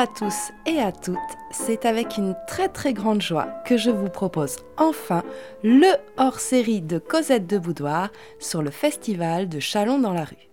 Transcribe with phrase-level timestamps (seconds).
[0.00, 1.18] À tous et à toutes.
[1.50, 5.22] C'est avec une très très grande joie que je vous propose enfin
[5.62, 8.08] le hors-série de Cosette de Boudoir
[8.38, 10.48] sur le festival de Chalon dans la rue.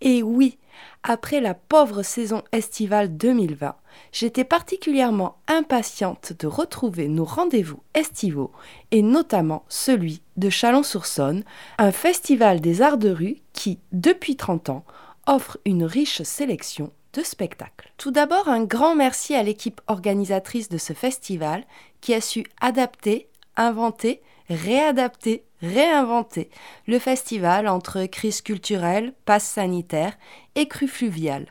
[0.00, 0.56] Et oui,
[1.02, 3.74] après la pauvre saison estivale 2020,
[4.12, 8.50] j'étais particulièrement impatiente de retrouver nos rendez-vous estivaux
[8.92, 11.44] et notamment celui de Chalon-sur-Saône,
[11.76, 14.86] un festival des arts de rue qui, depuis 30 ans,
[15.26, 17.92] offre une riche sélection de spectacles.
[17.96, 21.64] Tout d'abord, un grand merci à l'équipe organisatrice de ce festival
[22.00, 26.50] qui a su adapter, inventer, réadapter, réinventer
[26.86, 30.16] le festival entre crise culturelle, passe sanitaire
[30.54, 31.46] et crue fluviale.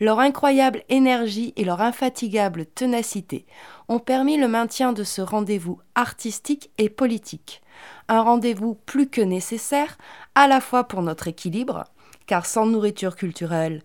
[0.00, 3.46] Leur incroyable énergie et leur infatigable ténacité
[3.88, 7.62] ont permis le maintien de ce rendez-vous artistique et politique.
[8.08, 9.98] Un rendez-vous plus que nécessaire,
[10.34, 11.84] à la fois pour notre équilibre,
[12.26, 13.82] car sans nourriture culturelle,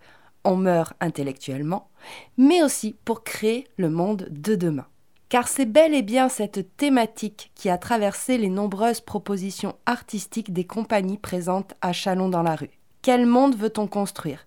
[0.48, 1.90] on meurt intellectuellement,
[2.38, 4.86] mais aussi pour créer le monde de demain.
[5.28, 10.64] Car c'est bel et bien cette thématique qui a traversé les nombreuses propositions artistiques des
[10.64, 12.70] compagnies présentes à Chalon dans la rue.
[13.02, 14.46] Quel monde veut-on construire?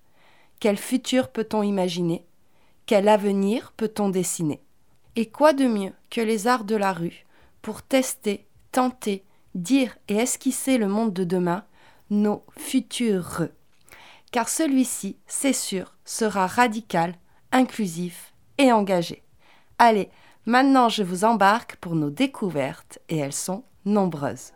[0.60, 2.26] Quel futur peut-on imaginer?
[2.88, 4.60] Quel avenir peut-on dessiner?
[5.16, 7.28] Et quoi de mieux que les arts de la rue
[7.62, 11.64] pour tester, tenter, dire et esquisser le monde de demain,
[12.10, 13.44] nos futurs
[14.32, 17.16] car celui-ci, c'est sûr, sera radical,
[17.52, 19.24] inclusif et engagé.
[19.78, 20.10] Allez,
[20.46, 24.54] maintenant je vous embarque pour nos découvertes et elles sont nombreuses.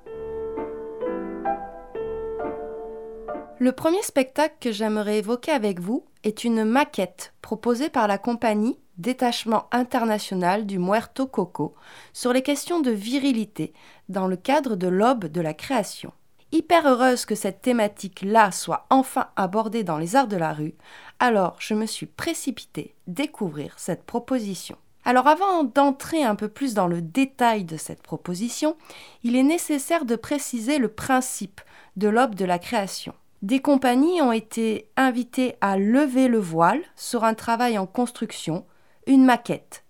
[3.58, 8.80] Le premier spectacle que j'aimerais évoquer avec vous est une maquette proposée par la compagnie
[8.98, 11.76] Détachement international du Muerto Coco
[12.14, 13.74] sur les questions de virilité
[14.08, 16.14] dans le cadre de l'aube de la création
[16.56, 20.74] hyper heureuse que cette thématique-là soit enfin abordée dans les arts de la rue,
[21.20, 24.78] alors je me suis précipitée découvrir cette proposition.
[25.04, 28.78] Alors avant d'entrer un peu plus dans le détail de cette proposition,
[29.24, 31.60] il est nécessaire de préciser le principe
[31.98, 33.14] de l'aube de la création.
[33.42, 38.66] Des compagnies ont été invitées à lever le voile sur un travail en construction,
[39.08, 39.84] une maquette.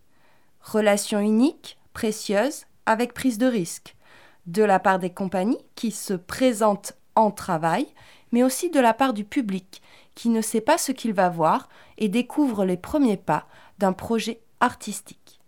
[0.61, 3.95] Relation unique, précieuse, avec prise de risque
[4.47, 7.87] de la part des compagnies qui se présentent en travail,
[8.31, 9.81] mais aussi de la part du public
[10.15, 13.45] qui ne sait pas ce qu'il va voir et découvre les premiers pas
[13.79, 15.39] d'un projet artistique.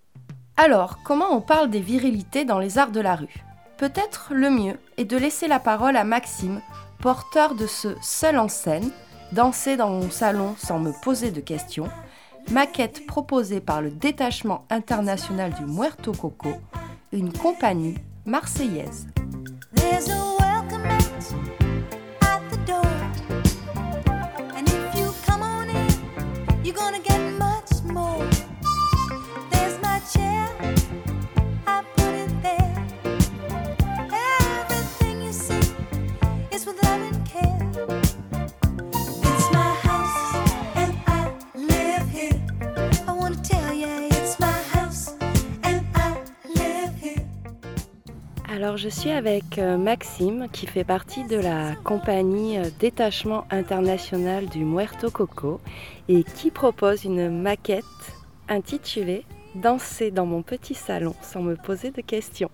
[0.58, 3.44] Alors, comment on parle des virilités dans les arts de la rue?
[3.78, 6.62] Peut-être le mieux est de laisser la parole à Maxime,
[7.00, 8.92] porteur de ce seul en scène,
[9.32, 11.90] danser dans mon salon sans me poser de questions,
[12.52, 16.54] maquette proposée par le détachement international du Muerto Coco,
[17.12, 17.96] une compagnie
[18.28, 19.08] marseillaise.
[48.58, 54.48] Alors je suis avec euh, Maxime qui fait partie de la compagnie euh, Détachement international
[54.48, 55.62] du Muerto Coco
[56.10, 57.84] et qui propose une maquette
[58.50, 62.50] intitulée Danser dans mon petit salon sans me poser de questions.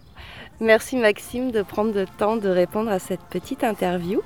[0.59, 4.21] Merci Maxime de prendre le temps de répondre à cette petite interview.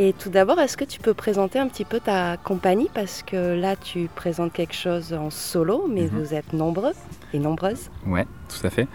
[0.00, 2.88] Et tout d'abord, est-ce que tu peux présenter un petit peu ta compagnie?
[2.94, 6.10] Parce que là, tu présentes quelque chose en solo, mais mhm.
[6.10, 6.92] vous êtes nombreux
[7.32, 7.90] et nombreuses.
[8.06, 8.86] Ouais, tout à fait.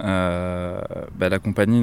[0.00, 0.80] Euh,
[1.16, 1.82] bah, la compagnie,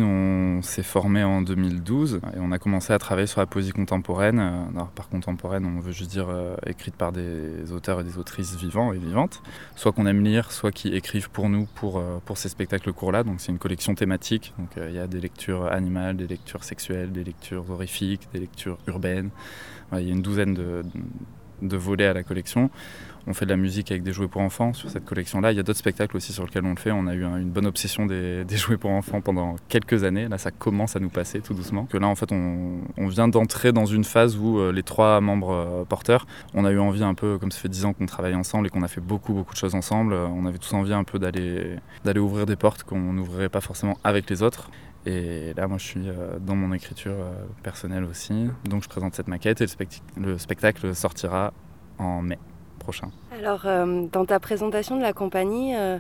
[0.62, 4.40] s'est formé en 2012 et on a commencé à travailler sur la poésie contemporaine.
[4.40, 8.56] Euh, par contemporaine, on veut juste dire euh, écrite par des auteurs et des autrices
[8.56, 9.42] vivants et vivantes,
[9.76, 13.24] soit qu'on aime lire, soit qui écrivent pour nous pour, pour ces spectacles courts-là.
[13.24, 14.54] Donc c'est une collection thématique.
[14.58, 18.78] Donc il y a des lectures animales, des lectures sexuelles, des lectures horrifiques, des lectures
[18.88, 19.30] urbaines.
[19.94, 20.84] Il y a une douzaine de,
[21.62, 22.70] de volets à la collection.
[23.30, 25.52] On fait de la musique avec des jouets pour enfants sur cette collection-là.
[25.52, 26.90] Il y a d'autres spectacles aussi sur lesquels on le fait.
[26.90, 30.28] On a eu une bonne obsession des, jouets pour enfants pendant quelques années.
[30.28, 31.86] Là, ça commence à nous passer tout doucement.
[31.86, 35.52] Que là, en fait, on, vient d'entrer dans une phase où euh, les trois membres
[35.52, 38.34] euh, porteurs, on a eu envie un peu, comme ça fait dix ans qu'on travaille
[38.34, 40.94] ensemble et qu'on a fait beaucoup, beaucoup de choses ensemble, euh, on avait tous envie
[40.94, 41.80] un peu d'aller
[42.20, 44.72] ouvrir des portes qu'on n'ouvrirait pas forcément avec les autres.
[45.06, 46.08] Et là, moi, je suis
[46.42, 47.14] dans mon écriture
[47.62, 48.50] personnelle aussi.
[48.68, 49.68] Donc, je présente cette maquette et
[50.18, 51.54] le spectacle sortira
[52.00, 52.40] en mai
[52.90, 53.12] prochain.
[53.38, 56.00] Alors, euh, dans ta présentation de la compagnie, euh,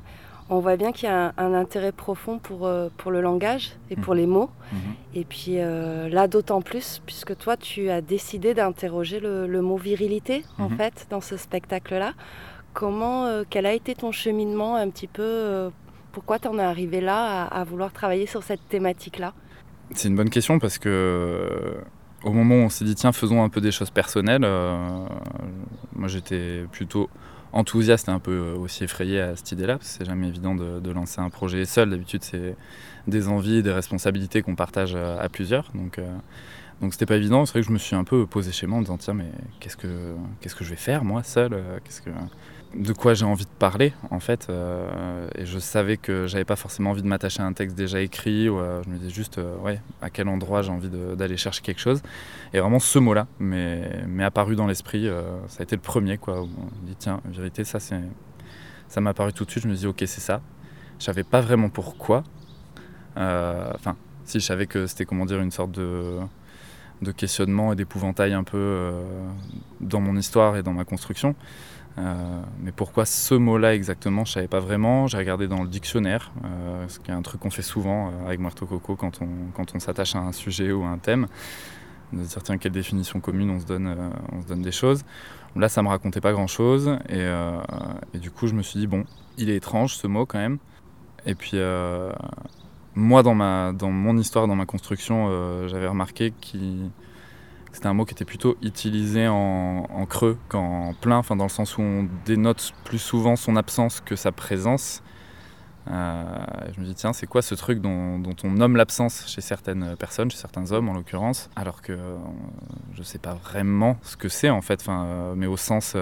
[0.49, 3.95] on voit bien qu'il y a un, intérêt profond pour, euh, pour le langage et
[3.95, 4.19] pour mhm.
[4.19, 4.49] les mots.
[4.71, 4.79] Mhm.
[5.13, 10.69] Et puis là, d'autant plus, puisque toi, tu as décidé d'interroger le, mot virilité, en
[10.69, 10.77] mhm.
[10.77, 12.13] fait, dans ce spectacle-là.
[12.73, 15.69] comment, quel a été ton cheminement un petit peu
[16.11, 19.33] Pourquoi tu en es arrivé là à, vouloir travailler sur cette thématique-là?
[19.93, 21.77] C'est une bonne question parce que
[22.23, 24.45] au moment où on s'est dit tiens faisons un peu des choses personnelles,
[25.95, 27.09] moi j'étais plutôt
[27.51, 30.91] enthousiaste et un peu aussi effrayé à cette idée-là, parce que c'est jamais évident de,
[30.91, 31.89] lancer un projet seul.
[31.89, 32.55] D'habitude, c'est
[33.07, 35.71] des envies, des responsabilités qu'on partage à, plusieurs.
[35.73, 35.99] Donc,
[36.81, 37.45] donc c'était pas évident.
[37.45, 39.13] C'est vrai que je me suis un peu posé chez moi en me disant tiens
[39.13, 41.51] mais qu'est-ce que qu'est-ce que je vais faire moi seul
[41.83, 42.11] Qu'est-ce que
[42.75, 46.55] de quoi j'ai envie de parler en fait euh, et je savais que j'avais pas
[46.55, 49.39] forcément envie de m'attacher à un texte déjà écrit ou euh, je me disais juste
[49.39, 52.03] euh, ouais à quel endroit j'ai envie d'aller chercher quelque chose
[52.53, 55.09] et vraiment ce mot là m'est apparu dans l'esprit
[55.47, 57.99] ça a été le premier quoi on me dit tiens en vérité ça c'est
[58.87, 60.41] ça m'a apparu tout de suite je me dis ok c'est ça
[60.99, 62.23] je savais pas vraiment pourquoi
[63.15, 63.95] enfin
[64.25, 66.19] si je savais que c'était comment dire une sorte de
[67.01, 68.91] de questionnement et d'épouvantail un peu
[69.79, 71.33] dans mon histoire et dans ma construction.
[71.97, 75.07] Euh, mais pourquoi ce mot-là exactement, je ne savais pas vraiment.
[75.07, 78.39] J'ai regardé dans le dictionnaire, euh, ce qui est un truc qu'on fait souvent avec
[78.39, 81.27] Marteau Coco quand on, quand on s'attache à un sujet ou à un thème,
[82.13, 83.95] de dire tiens quelle définition commune on se donne,
[84.31, 85.03] on se donne des choses.
[85.55, 87.25] Là ça me racontait pas grand-chose et,
[88.13, 89.03] et, du coup je me suis dit bon
[89.37, 90.59] il est étrange ce mot quand même.
[91.25, 91.57] Et puis
[92.99, 96.57] moi, dans, ma, dans mon histoire, dans ma construction, euh, j'avais remarqué que
[97.71, 101.77] c'était un mot qui était plutôt utilisé en, creux qu'en plein, enfin, dans le sens
[101.77, 105.03] où on dénote plus souvent son absence que sa présence.
[105.89, 106.23] Euh,
[106.75, 110.29] je me dis, tiens, c'est quoi ce truc dont, on nomme l'absence chez certaines personnes,
[110.29, 112.17] chez certains hommes en l'occurrence, alors que euh,
[112.93, 114.85] je ne sais pas vraiment ce que c'est en fait,
[115.35, 115.95] mais au sens,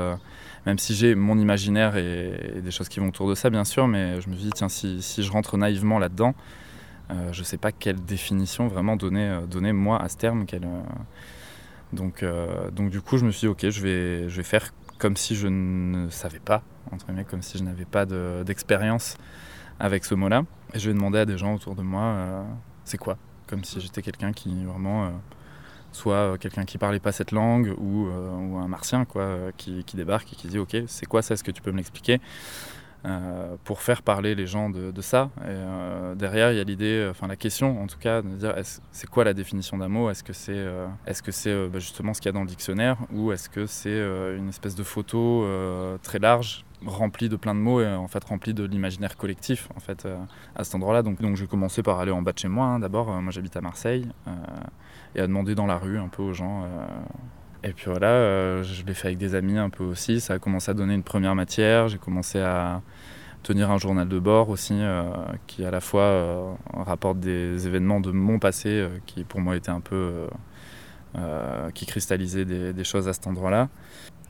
[0.65, 3.87] même si j'ai mon imaginaire et, des choses qui vont autour de ça, bien sûr,
[3.87, 6.33] mais je me dis, tiens, si, si je rentre naïvement là-dedans,
[7.09, 10.45] euh, je ne sais pas quelle définition vraiment donner, euh, donner moi à ce terme.
[10.53, 10.81] Euh,
[11.93, 12.23] donc,
[12.73, 15.35] donc du coup, je me suis dit, ok, je vais, je vais faire comme si
[15.35, 19.17] je ne savais pas, entre guillemets, comme si je n'avais pas d'expérience
[19.79, 20.43] avec ce mot-là.
[20.73, 22.45] Et je vais demander à des gens autour de moi,
[22.83, 23.17] c'est quoi?
[23.47, 25.11] Comme si j'étais quelqu'un qui vraiment
[25.91, 30.31] soit quelqu'un qui parlait pas cette langue ou, ou un martien quoi, qui, qui, débarque
[30.33, 31.33] et qui dit ok c'est quoi ça?
[31.33, 32.19] Est-ce que tu peux me l'expliquer?
[33.07, 35.29] Euh, pour faire parler les gens de, ça.
[35.43, 38.53] Euh, derrière, il y a l'idée, enfin la question en tout cas, de dire
[38.91, 40.09] c'est quoi la définition d'un mot?
[40.09, 42.97] Est-ce que c'est euh, est-ce que bah, justement ce qu'il y a dans le dictionnaire?
[43.13, 43.97] Ou est-ce que c'est
[44.37, 45.45] une espèce de photo
[46.03, 49.79] très large remplie de plein de mots et en fait remplie de l'imaginaire collectif en
[49.79, 50.07] fait
[50.55, 51.01] à cet endroit-là?
[51.01, 52.65] Donc, donc j'ai commencé par aller en bas de chez moi.
[52.65, 54.07] Hein, d'abord, moi j'habite à Marseille
[55.15, 56.65] et à demander dans la rue un peu aux gens
[57.63, 60.19] et puis voilà, euh, je l'ai fait avec des amis un peu aussi.
[60.19, 61.87] Ça a commencé à donner une première matière.
[61.87, 62.81] J'ai commencé à
[63.43, 65.03] tenir un journal de bord aussi, euh,
[65.47, 69.69] qui à la fois euh, rapporte des événements de mon passé, qui pour moi étaient
[69.71, 70.27] un peu.
[71.73, 73.69] qui cristallisaient des, choses à cet endroit-là.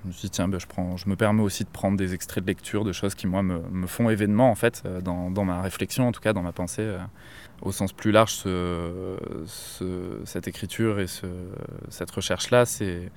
[0.03, 2.13] Je me suis dit, tiens, ben, je, prends, je me permets aussi de prendre des
[2.13, 6.07] extraits de lecture de choses qui, moi, me, font événement, en fait, dans, ma réflexion,
[6.07, 6.95] en tout cas, dans ma pensée
[7.62, 11.27] au sens plus large, ce, cette écriture et ce,
[11.89, 13.12] cette recherche-là, c'est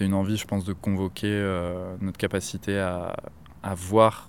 [0.00, 3.16] une envie, je pense, de convoquer euh, notre capacité à,
[3.62, 4.28] à, voir,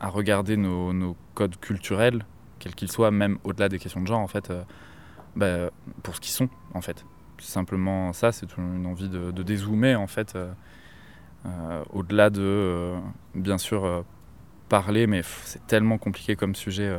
[0.00, 2.24] à regarder nos, codes culturels,
[2.58, 4.62] quels qu'ils soient, même au-delà des questions de genre, en fait, euh,
[5.34, 5.70] bah,
[6.02, 7.04] pour ce qu'ils sont, en fait.
[7.38, 12.92] Simplement ça, c'est une envie de, de, dézoomer, en fait, euh, au-delà de,
[13.34, 14.04] bien sûr,
[14.68, 16.98] parler, mais c'est tellement compliqué comme sujet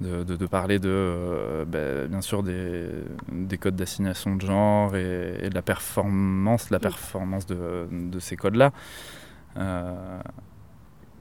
[0.00, 2.88] de, parler de, euh, ben, bien sûr, des,
[3.32, 8.72] des codes d'assignation de genre et, de la performance, la performance de, ces codes-là,
[9.56, 10.20] euh,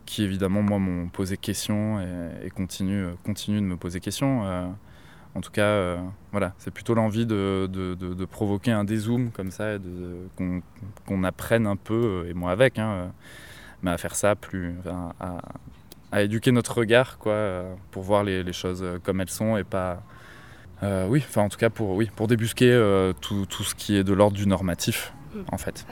[0.06, 4.46] qui évidemment, moi, m'ont posé question et, et continuent continue de me poser question.
[4.46, 4.68] Euh,
[5.36, 5.98] en tout cas,
[6.32, 9.78] voilà, c'est plutôt l'envie de, de, provoquer un dézoom comme ça,
[10.36, 13.12] qu'on apprenne un peu, et moi avec, hein,
[13.84, 15.38] mais à faire ça plus, à, à
[16.16, 19.64] éduquer notre regard quoi, euh, pour voir les, les, choses euh, comme elles sont et
[19.64, 20.02] pas.
[20.84, 22.72] Euh, oui, enfin en tout cas pour, oui, pour débusquer
[23.20, 25.14] tout, tout, ce qui est de l'ordre du normatif.
[25.34, 25.42] Hmm.
[25.52, 25.86] En fait.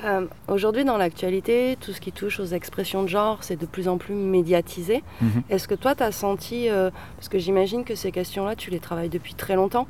[0.47, 3.97] Aujourd'hui, dans l'actualité, tout ce qui touche aux expressions de genre, c'est de plus en
[3.97, 5.03] plus médiatisé.
[5.21, 5.43] Mhm.
[5.49, 6.69] Est-ce que toi, tu as senti,
[7.17, 9.87] parce que j'imagine que ces questions-là, tu les travailles depuis très longtemps,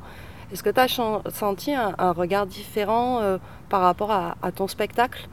[0.52, 0.88] est-ce que tu as
[1.30, 5.28] senti un, regard différent par rapport à, à ton spectacle?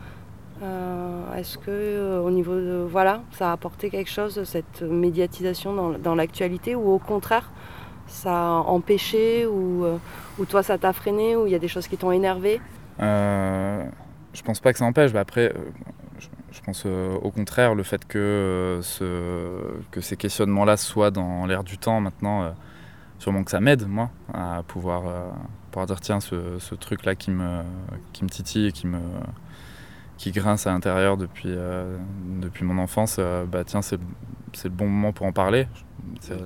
[0.64, 5.98] Euh, est-ce que euh, au niveau de voilà, ça a apporté quelque chose cette médiatisation
[5.98, 7.52] dans, l'actualité ou au contraire
[8.08, 9.98] ça a empêché ou, euh,
[10.40, 12.62] ou toi ça t'a freiné ou il y a des choses qui t'ont énervé?
[13.00, 15.14] Je pense pas que ça empêche.
[15.16, 15.54] après,
[16.52, 18.80] je, pense au contraire le fait que,
[19.92, 22.54] que ces questionnements-là soient dans l'air du temps maintenant,
[23.20, 25.04] sûrement que ça m'aide moi à pouvoir,
[25.72, 27.62] pouvoir dire tiens ce, ce truc-là qui me,
[28.12, 29.00] qui me titille et qui me
[30.24, 31.54] qui grince à l'intérieur depuis,
[32.42, 35.68] depuis mon enfance, bah tiens, c'est le bon moment pour en parler.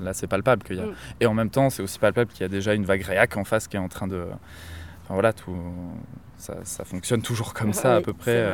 [0.01, 0.85] Là, c'est palpable qu'il y a.
[0.85, 0.95] Mm.
[1.21, 3.43] Et en même temps, c'est aussi palpable qu'il y a déjà une vague réac en
[3.43, 4.25] face qui est en train de.
[5.03, 5.55] Enfin voilà, tout.
[6.37, 8.51] Ça, ça fonctionne toujours comme ça à peu près.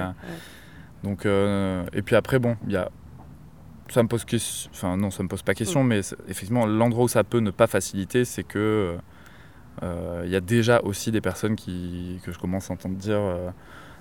[1.04, 2.90] Donc, et puis après, bon, il y a
[3.90, 4.70] ça me pose question.
[4.74, 5.88] Enfin, non, ça me pose pas question, mm.
[5.88, 8.98] mais effectivement, l'endroit où ça peut ne pas faciliter, c'est que
[9.82, 13.20] euh, il y a déjà aussi des personnes qui, que je commence à entendre dire
[13.20, 13.50] euh,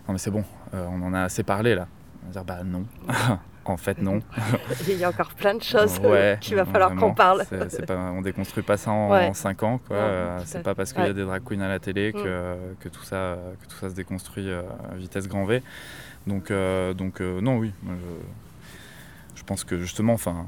[0.06, 0.44] Non, mais c'est bon,
[0.74, 1.86] euh, on en a assez parlé là.
[2.22, 2.84] On va dire Bah non.
[3.64, 4.20] en fait, non.
[4.88, 6.00] Il y a encore plein de choses
[6.40, 7.44] qu'il va falloir qu'on parle.
[7.68, 9.80] C'est pas, on déconstruit pas ça en 5 ans.
[9.86, 10.38] Quoi.
[10.44, 12.76] c'est pas parce qu'il y a des drag queens à la télé que, mm.
[12.80, 15.62] que, tout, ça, que tout ça se déconstruit à vitesse grand V.
[16.26, 16.52] Donc,
[16.96, 17.72] donc non, oui.
[19.34, 20.46] Je pense que justement, enfin,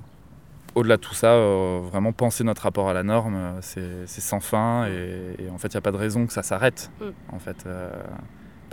[0.74, 3.58] au-delà de tout ça, euh, vraiment penser notre rapport à la norme, euh,
[4.06, 6.90] c'est sans fin et, en fait, il n'y a pas de raison que ça s'arrête.
[7.00, 7.34] Mm.
[7.34, 7.90] En fait, euh,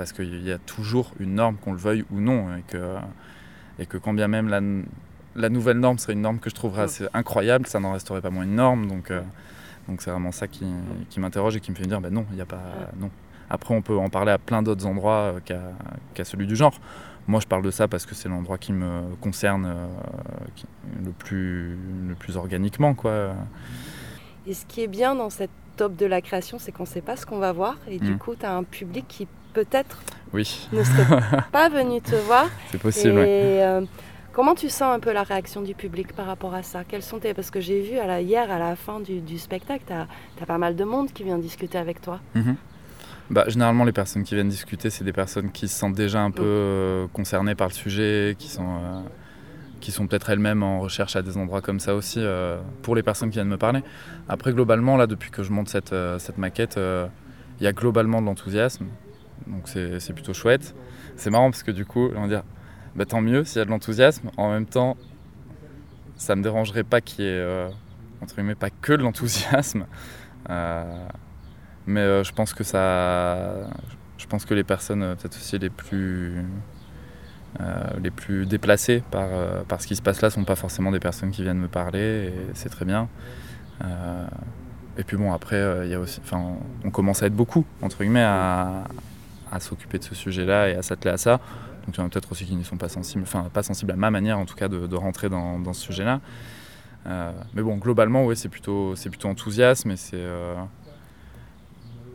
[0.01, 2.95] parce qu'il y a toujours une norme, qu'on le veuille ou non, et que,
[3.77, 4.59] et que quand bien même la,
[5.35, 6.85] la nouvelle norme serait une norme que je trouverais mm.
[6.85, 8.87] assez incroyable, ça n'en resterait pas moins une norme.
[8.87, 9.13] Donc,
[9.87, 10.65] donc c'est vraiment ça qui,
[11.11, 12.63] qui m'interroge et qui me fait dire, ben non, il n'y a pas,
[12.99, 13.11] non.
[13.51, 16.73] Après, on peut en parler à plein d'autres endroits qu'à celui du genre.
[17.27, 19.87] Moi, je parle de ça parce que c'est l'endroit qui me concerne euh,
[21.05, 21.77] le, plus,
[22.07, 22.95] le plus organiquement.
[22.95, 23.35] Quoi.
[24.47, 27.01] Et ce qui est bien dans cette top de la création, c'est qu'on ne sait
[27.01, 27.75] pas ce qu'on va voir.
[27.87, 28.17] Et du mm.
[28.19, 29.97] coup, tu as un public qui peut-être
[30.31, 30.69] oui.
[30.71, 31.21] ne serait
[31.51, 32.47] pas venu te voir.
[32.69, 33.17] C'est possible.
[33.21, 33.81] Et, euh,
[34.31, 36.83] comment tu sens un peu la réaction du public par rapport à ça?
[36.83, 37.33] Quels sont tes...
[37.33, 38.21] Parce que j'ai vu à la...
[38.21, 41.79] hier, à la fin du, spectacle, tu as, pas mal de monde qui vient discuter
[41.79, 42.19] avec toi.
[42.35, 42.55] Mm-hmm.
[43.31, 46.29] Bah, généralement, les personnes qui viennent discuter, c'est des personnes qui se sentent déjà un
[46.29, 49.01] peu euh, concernées par le sujet, qui sont, euh,
[49.81, 53.03] qui sont peut-être elles-mêmes en recherche à des endroits comme ça aussi, euh, pour les
[53.03, 53.83] personnes qui viennent me parler.
[54.29, 56.79] Après, globalement, là, depuis que je monte cette, cette maquette,
[57.59, 58.85] il y a globalement de l'enthousiasme,
[59.47, 60.73] donc c'est plutôt chouette.
[61.17, 62.43] C'est marrant parce que du coup, on va dire,
[62.95, 64.31] bah, tant mieux s'il y a de l'enthousiasme.
[64.37, 64.95] En même temps,
[66.15, 67.67] ça me dérangerait pas qu'il y ait,
[68.21, 69.85] entre guillemets, pas que de l'enthousiasme.
[71.87, 73.69] Mais euh, je pense que ça.
[74.17, 76.43] Je pense que les personnes, euh, peut-être aussi les plus.
[77.59, 79.27] Euh, les plus déplacées par,
[79.67, 81.99] par ce qui se passe là sont pas forcément des personnes qui viennent me parler
[81.99, 83.09] et c'est très bien.
[84.97, 86.41] et puis bon après il y a aussi, enfin
[86.85, 88.85] on commence à être beaucoup entre guillemets à,
[89.51, 91.41] à s'occuper de ce sujet-là et à s'atteler à ça.
[91.85, 93.91] Donc il y en a peut-être aussi qui ne sont pas sensibles, enfin pas sensibles
[93.91, 96.21] à ma manière en tout cas de, de rentrer dans, dans ce sujet-là.
[97.05, 100.25] mais bon globalement oui c'est plutôt c'est plutôt enthousiasme et c'est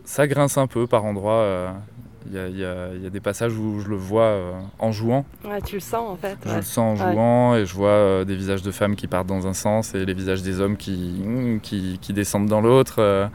[0.03, 1.75] ça grince un peu par endroits.
[2.29, 5.25] Il euh, y, a, des passages où je le vois euh, en jouant.
[5.45, 6.37] Ouais, tu le sens en fait.
[6.45, 9.27] Je le sens en jouant et je vois euh, des visages de femmes qui partent
[9.27, 13.29] dans un sens et les visages des hommes qui, mm, qui, descendent dans l'autre.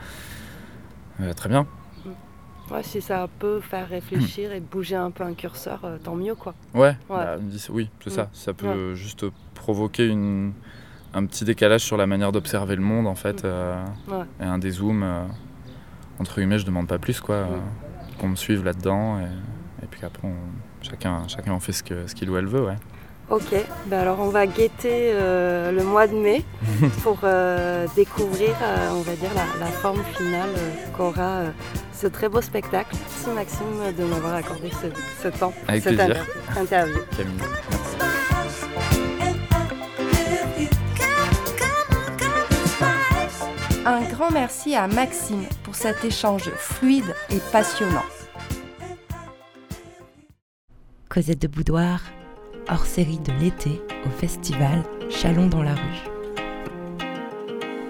[1.37, 1.67] très bien.
[2.71, 6.55] Ouais, si ça peut faire réfléchir et bouger un peu un curseur, tant mieux quoi.
[6.75, 7.37] Ouais, bah,
[7.71, 8.29] oui, c'est ça.
[8.33, 10.53] Ça peut juste provoquer une,
[11.15, 13.45] un petit décalage sur la manière d'observer le monde en fait.
[13.45, 15.05] et un dézoom
[16.23, 17.47] entre guillemets, je demande pas plus, quoi.
[18.23, 19.19] Qu'on me suive là-dedans.
[19.83, 20.29] Et, puis après,
[20.81, 22.77] chacun, chacun en fait ce qu'il ce ou elle veut, ouais.
[23.31, 23.53] Ok,
[23.87, 26.45] ben alors on va guetter euh, le mois de mai
[27.03, 30.51] pour euh, découvrir, euh, on va dire, la, forme finale
[30.97, 31.47] qu'aura
[31.93, 32.95] ce très beau spectacle.
[32.95, 34.71] Merci Maxime de m'avoir accordé
[35.21, 36.25] ce, temps, Avec cette plaisir.
[36.57, 36.99] interview.
[37.17, 37.41] Camille,
[43.85, 48.05] Un grand merci à Maxime pour cet échange fluide et passionnant.
[51.09, 52.01] Cosette de Boudoir,
[52.71, 56.11] hors série de l'été au festival Chalon dans la rue.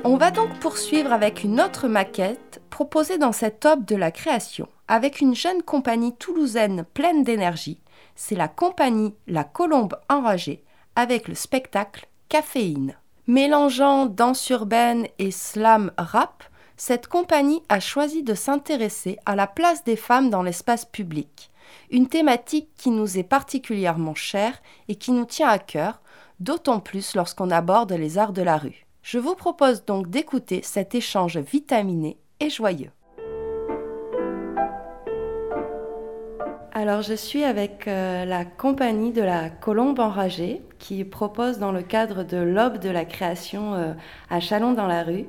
[0.04, 4.68] On va donc poursuivre avec une autre maquette proposée dans cette top de la création,
[4.88, 7.80] avec une jeune compagnie toulousaine pleine d'énergie.
[8.16, 10.64] C'est la compagnie La Colombe Enragée,
[10.96, 12.96] avec le spectacle Caféine.
[13.32, 16.44] Mélangeant danse urbaine et slam rap,
[16.76, 21.50] cette compagnie a choisi de s'intéresser à la place des femmes dans l'espace public,
[21.90, 26.02] une thématique qui nous est particulièrement chère et qui nous tient à cœur,
[26.40, 28.84] d'autant plus lorsqu'on aborde les arts de la rue.
[29.00, 32.90] Je vous propose donc d'écouter cet échange vitaminé et joyeux.
[36.74, 41.82] Alors je suis avec euh, la compagnie de la Colombe Enragée qui propose dans le
[41.82, 43.92] cadre de l'Aube de la création euh,
[44.30, 45.26] à Chalon dans la rue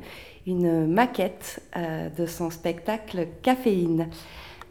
[0.47, 4.07] une maquette euh, de son spectacle Caféine.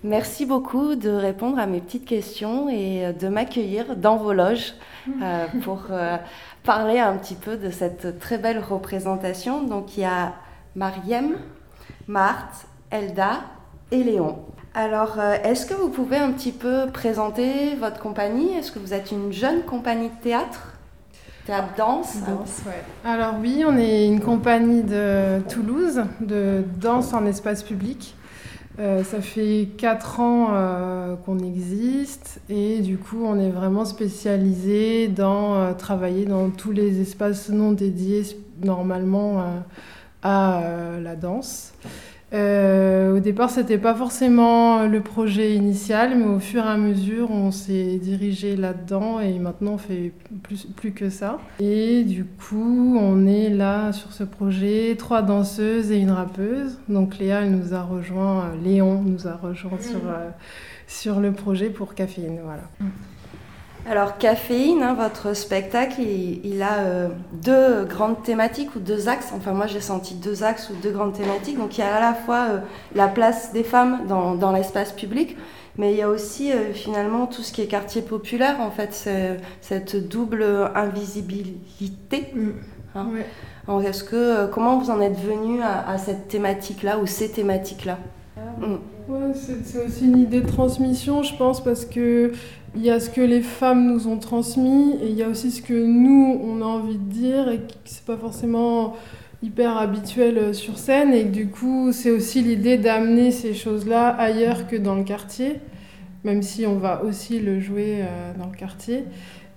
[0.02, 4.72] Merci beaucoup de répondre à mes petites questions et de m'accueillir dans vos loges
[5.62, 5.84] pour
[6.64, 9.62] parler un petit peu de cette très belle représentation.
[9.62, 10.32] Donc il y a
[10.74, 11.36] Mariem,
[12.08, 13.42] Marthe, Elda
[13.92, 14.44] et Léon.
[14.74, 18.54] Alors, euh, est-ce que vous pouvez un petit peu présenter votre compagnie?
[18.54, 20.72] Est-ce que vous êtes une jeune compagnie de théâtre?
[21.44, 22.16] Théâtre danse?
[23.04, 28.14] Alors oui, on est une compagnie de Toulouse, de danse en espace public.
[28.78, 35.08] Euh, ça fait 4 ans euh, qu'on existe et du coup on est vraiment spécialisé
[35.08, 38.22] dans travailler dans tous les espaces non dédiés
[38.64, 39.44] normalement
[40.22, 40.62] à
[41.02, 41.74] la danse.
[42.34, 47.30] Euh, au départ, c'était pas forcément le projet initial, mais au fur et à mesure,
[47.30, 50.12] on s'est dirigé là-dedans et maintenant on fait
[50.42, 51.38] plus, plus que ça.
[51.60, 56.78] Et du coup, on est là sur ce projet, trois danseuses et une rappeuse.
[56.88, 60.30] Donc Léa, elle nous a rejoint, euh, Léon nous a rejoint sur, euh,
[60.86, 62.40] sur le projet pour Caféine.
[62.42, 62.62] Voilà.
[63.90, 69.32] Alors Caféine, hein, votre spectacle, il, a euh, deux grandes thématiques ou deux axes.
[69.34, 71.58] Enfin moi j'ai senti deux axes ou deux grandes thématiques.
[71.58, 72.58] Donc il y a à la fois euh,
[72.94, 75.36] la place des femmes dans, l'espace public,
[75.78, 79.08] mais il y a aussi euh, finalement tout ce qui est quartier populaire, en fait,
[79.60, 82.28] cette double invisibilité.
[82.34, 82.50] Mm.
[82.94, 83.80] Hein.
[83.80, 87.98] est-ce que comment vous en êtes venu à, cette thématique-là ou ces thématiques-là?
[89.08, 89.34] Mm.
[89.64, 92.32] c'est aussi une idée de transmission, je pense, parce que
[92.74, 95.50] il y a ce que les femmes nous ont transmis et il y a aussi
[95.50, 98.94] ce que nous, on a envie de dire et qui c'est pas forcément
[99.42, 104.66] hyper habituel euh, sur scène et du coup, c'est aussi l'idée d'amener ces choses-là ailleurs
[104.68, 105.60] que dans le quartier,
[106.24, 109.04] même si on va aussi le jouer euh, dans le quartier.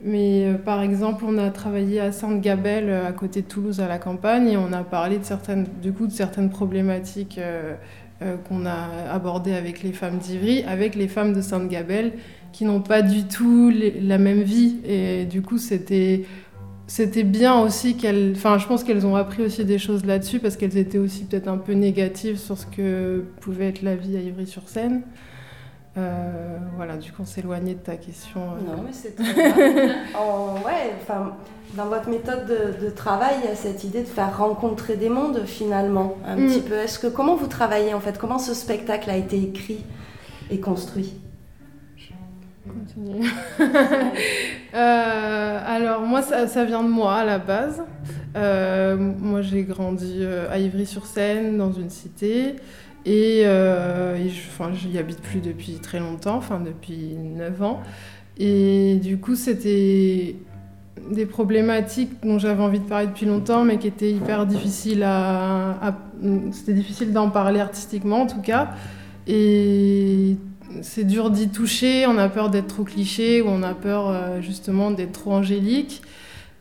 [0.01, 3.97] Mais euh, par exemple, on a travaillé à Sainte-Gabelle, à côté de Toulouse, à la
[3.97, 7.39] campagne, et on a parlé de certaines, du coup, de certaines problématiques
[8.47, 12.13] qu'on a abordées avec les femmes d'Ivry, avec les femmes de Sainte-Gabelle,
[12.53, 14.77] qui n'ont pas du tout la même vie.
[14.85, 16.23] Et du coup, c'était
[16.87, 18.33] c'était bien aussi qu'elles.
[18.35, 21.47] Enfin, je pense qu'elles ont appris aussi des choses là-dessus parce qu'elles étaient aussi peut-être
[21.47, 25.01] un peu négatives sur ce que pouvait être la vie à Ivry-sur-Seine.
[25.97, 28.41] Euh, voilà, du coup, on s'éloignait de ta question.
[28.41, 28.75] Euh.
[28.75, 29.55] Non, mais c'est très bien.
[30.65, 31.35] ouais, enfin,
[31.75, 35.43] dans votre méthode de, travail, il y a cette idée de faire rencontrer des mondes
[35.45, 36.47] finalement, un mm.
[36.47, 36.75] petit peu.
[36.75, 38.17] Est-ce que comment vous travaillez en fait?
[38.17, 39.85] Comment ce spectacle a été écrit
[40.49, 41.13] et construit?
[44.73, 47.81] Euh, alors moi, ça, vient de moi à la base.
[48.35, 52.57] Euh, moi, j'ai grandi à Ivry-sur-Seine, dans une cité.
[53.05, 53.45] Et,
[54.73, 57.83] j'y habite plus depuis très longtemps, enfin depuis 9 ans.
[58.37, 60.35] Et du coup, c'était
[61.11, 65.97] des problématiques dont j'avais envie de parler depuis longtemps, mais qui étaient hyper difficiles à
[66.51, 68.71] c'était difficile d'en parler artistiquement en tout cas.
[69.27, 70.37] Et
[70.81, 74.41] c'est dur d'y toucher, on a peur d'être trop cliché ou on a peur euh,
[74.41, 76.01] justement d'être trop angélique.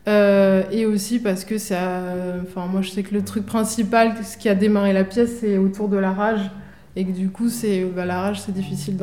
[0.07, 2.01] Euh, et aussi parce que ça.
[2.43, 5.57] Enfin, moi je sais que le truc principal, ce qui a démarré la pièce, c'est
[5.57, 6.51] autour de la rage.
[6.97, 8.97] Et que du coup, c'est bah, la rage, c'est difficile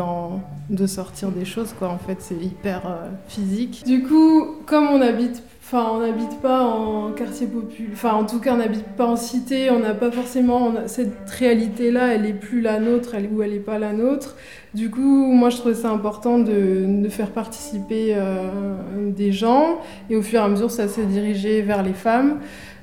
[0.70, 1.90] de sortir des choses, quoi.
[1.90, 3.82] En fait, c'est hyper euh, physique.
[3.84, 7.92] Du coup, comme on habite Enfin, on n'habite pas en quartier populaire.
[7.94, 9.70] Enfin, en tout cas, on n'habite pas en cité.
[9.70, 12.14] On n'a pas forcément cette réalité-là.
[12.14, 14.36] Elle est plus la nôtre, elle, ou elle n'est pas la nôtre.
[14.74, 19.78] Du coup, moi, je trouvais ça important de, faire participer euh, des gens.
[20.08, 22.38] Et au fur et à mesure, ça s'est dirigé vers les femmes.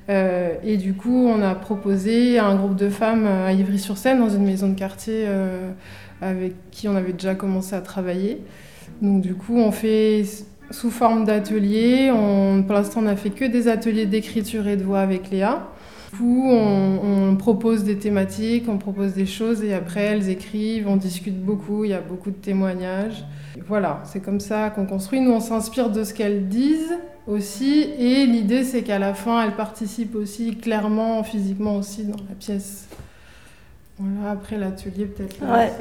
[0.10, 4.30] Euh, et du coup, on a proposé à un groupe de femmes à Ivry-sur-Seine, dans
[4.30, 5.72] une maison de quartier euh,
[6.22, 8.40] avec qui on avait déjà commencé à travailler.
[9.02, 10.24] Donc, du coup, on fait
[10.70, 12.12] sous forme d'ateliers.
[12.68, 15.68] Pour l'instant, on n'a fait que des ateliers d'écriture et de voix avec Léa.
[16.20, 21.40] Où on, propose des thématiques, on propose des choses et après elles écrivent, on discute
[21.40, 23.24] beaucoup, il y a beaucoup de témoignages.
[23.68, 25.22] Voilà, c'est comme ça qu'on construit.
[25.22, 29.56] Nous, on s'inspire de ce qu'elles disent aussi et l'idée c'est qu'à la fin, elles
[29.56, 32.88] participent aussi clairement, physiquement aussi dans la pièce.
[33.98, 35.36] Voilà, après l'atelier peut-être.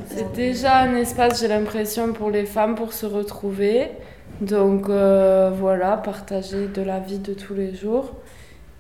[0.08, 3.88] c'est déjà un espace, j'ai l'impression, pour les femmes pour se retrouver.
[4.40, 8.14] Donc euh, voilà, partager de la vie de tous les jours.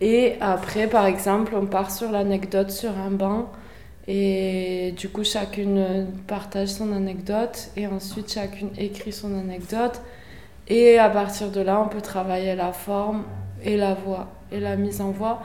[0.00, 3.50] Et après, par exemple, on part sur l'anecdote sur un banc.
[4.06, 7.70] Et du coup, chacune partage son anecdote.
[7.76, 10.00] Et ensuite, chacune écrit son anecdote.
[10.68, 13.24] Et à partir de là, on peut travailler la forme
[13.62, 15.42] et la voix et la mise en voix.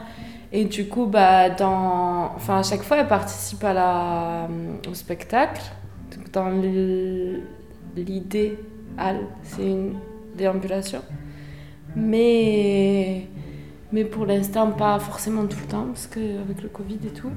[0.52, 2.32] Et du coup, bah, dans...
[2.36, 4.48] enfin, à chaque fois, elle participe à la...
[4.88, 5.62] au spectacle.
[6.32, 6.50] dans
[7.96, 8.58] l'idée
[9.42, 9.94] c'est une
[10.36, 11.00] déambulation.
[11.96, 13.26] Mais,
[13.94, 17.30] mais pour l'instant, pas forcément tout le temps, parce qu'avec le Covid et tout.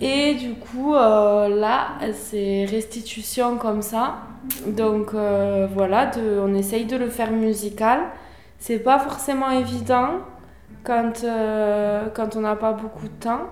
[0.00, 4.18] Et du coup, euh, là, c'est restitution comme ça.
[4.68, 6.12] Donc euh, voilà,
[6.44, 7.98] on essaye de le faire musical.
[8.58, 10.10] C'est pas forcément évident
[10.84, 13.46] quand, euh, quand on n'a pas beaucoup de temps.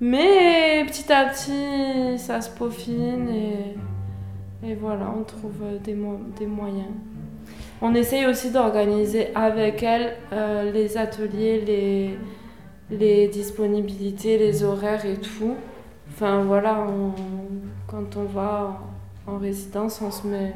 [0.00, 3.76] Mais petit à petit, ça se peaufine et
[4.68, 5.94] Et voilà, on trouve des
[6.46, 6.94] moyens.
[7.82, 10.16] On essaye aussi d'organiser avec elle
[10.72, 12.18] les ateliers, les,
[12.90, 15.56] les disponibilités, les horaires et tout.
[16.12, 16.86] Enfin voilà,
[17.86, 18.80] quand on va
[19.26, 20.52] en résidence, on se met.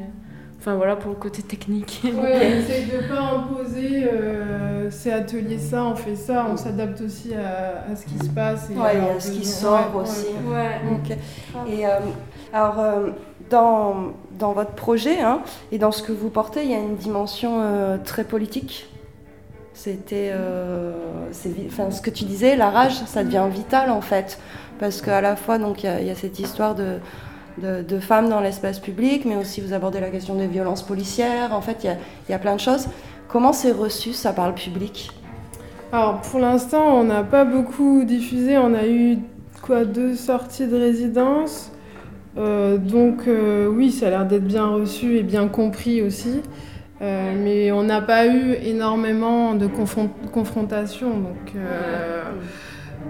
[0.59, 2.01] Enfin voilà pour le côté technique.
[2.03, 6.57] Oui, on essaye de ne pas imposer euh, ces ateliers ça, on fait ça, on
[6.57, 8.69] s'adapte aussi à, ce qui se passe.
[8.71, 10.27] Et à, ce qui sort aussi.
[10.47, 10.79] Ouais.
[11.67, 11.99] Et euh,
[12.51, 13.09] alors, euh,
[13.49, 17.61] dans, votre projet hein, et dans ce que vous portez, il y a une dimension
[18.03, 18.87] très politique.
[19.73, 20.31] C'était.
[21.67, 24.39] enfin, ce que tu disais, la rage, ça devient vital en fait.
[24.79, 26.99] Parce qu'à la fois, il y, a cette histoire de
[27.57, 31.53] de, femmes dans l'espace public, mais aussi vous abordez la question des violences policières.
[31.53, 31.97] En fait, il
[32.29, 32.87] y, a, plein de choses.
[33.27, 35.11] Comment c'est reçu ça par le public?
[35.91, 38.57] Alors pour l'instant, on n'a pas beaucoup diffusé.
[38.57, 39.17] On a eu
[39.61, 41.71] quoi deux sorties de résidence.
[42.37, 46.41] Euh, donc euh, oui, ça a l'air d'être bien reçu et bien compris aussi.
[47.01, 51.09] Euh, mais on n'a pas eu énormément de confrontation.
[51.09, 51.53] Donc,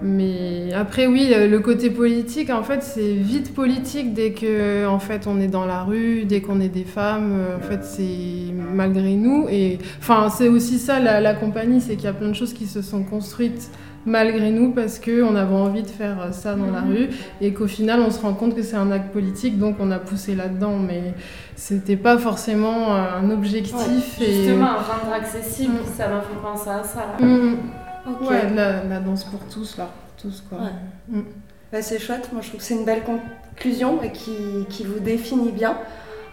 [0.02, 5.26] mais après, oui, le côté politique, en fait, c'est vite politique dès que, en fait,
[5.28, 7.40] on est dans la rue, dès qu'on est des femmes.
[7.58, 9.48] En fait, c'est malgré nous.
[9.50, 12.66] Et enfin, c'est aussi ça la, compagnie, c'est qu'il y a plein de choses qui
[12.66, 13.70] se sont construites
[14.06, 16.92] malgré nous parce qu'on avait envie de faire ça dans la mhm.
[16.92, 17.10] rue
[17.42, 20.00] et qu'au final, on se rend compte que c'est un acte politique, donc on a
[20.00, 20.78] poussé là-dedans.
[20.78, 21.14] Mais
[21.56, 24.20] c'était pas forcément un objectif.
[24.20, 25.98] justement, rendre accessible, mm.
[25.98, 27.18] ça m'a fait penser à ça.
[27.20, 27.56] Mm.
[28.22, 29.90] Ouais, la, danse pour tous, là,
[30.22, 30.60] tous quoi.
[31.10, 31.22] Mm.
[31.72, 34.32] Bah, c'est chouette, moi je trouve que c'est une belle conclusion et qui,
[34.70, 35.78] qui, vous définit bien.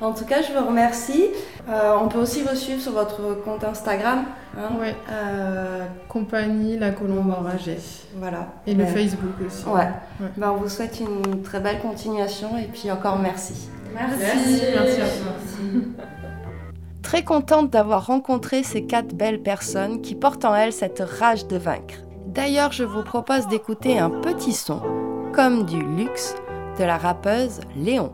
[0.02, 1.28] En tout cas, je vous remercie.
[1.68, 4.24] Euh, on peut aussi vous suivre sur votre compte Instagram.
[4.58, 4.96] Hein, ouais.
[5.10, 7.78] Euh, Compagnie La Colombe Enragée.
[8.16, 8.48] Voilà.
[8.66, 9.64] Et le Facebook aussi.
[9.66, 9.88] Ouais.
[10.36, 13.68] Bah, on vous souhaite une très belle continuation et puis encore merci.
[13.94, 14.18] Merci.
[14.18, 15.04] Merci, merci à
[17.02, 21.58] très contente d'avoir rencontré ces quatre belles personnes qui portent en elles cette rage de
[21.58, 21.96] vaincre.
[22.26, 24.80] D'ailleurs, je vous propose d'écouter un petit son,
[25.34, 26.34] comme du luxe,
[26.78, 28.12] de la rappeuse Léon.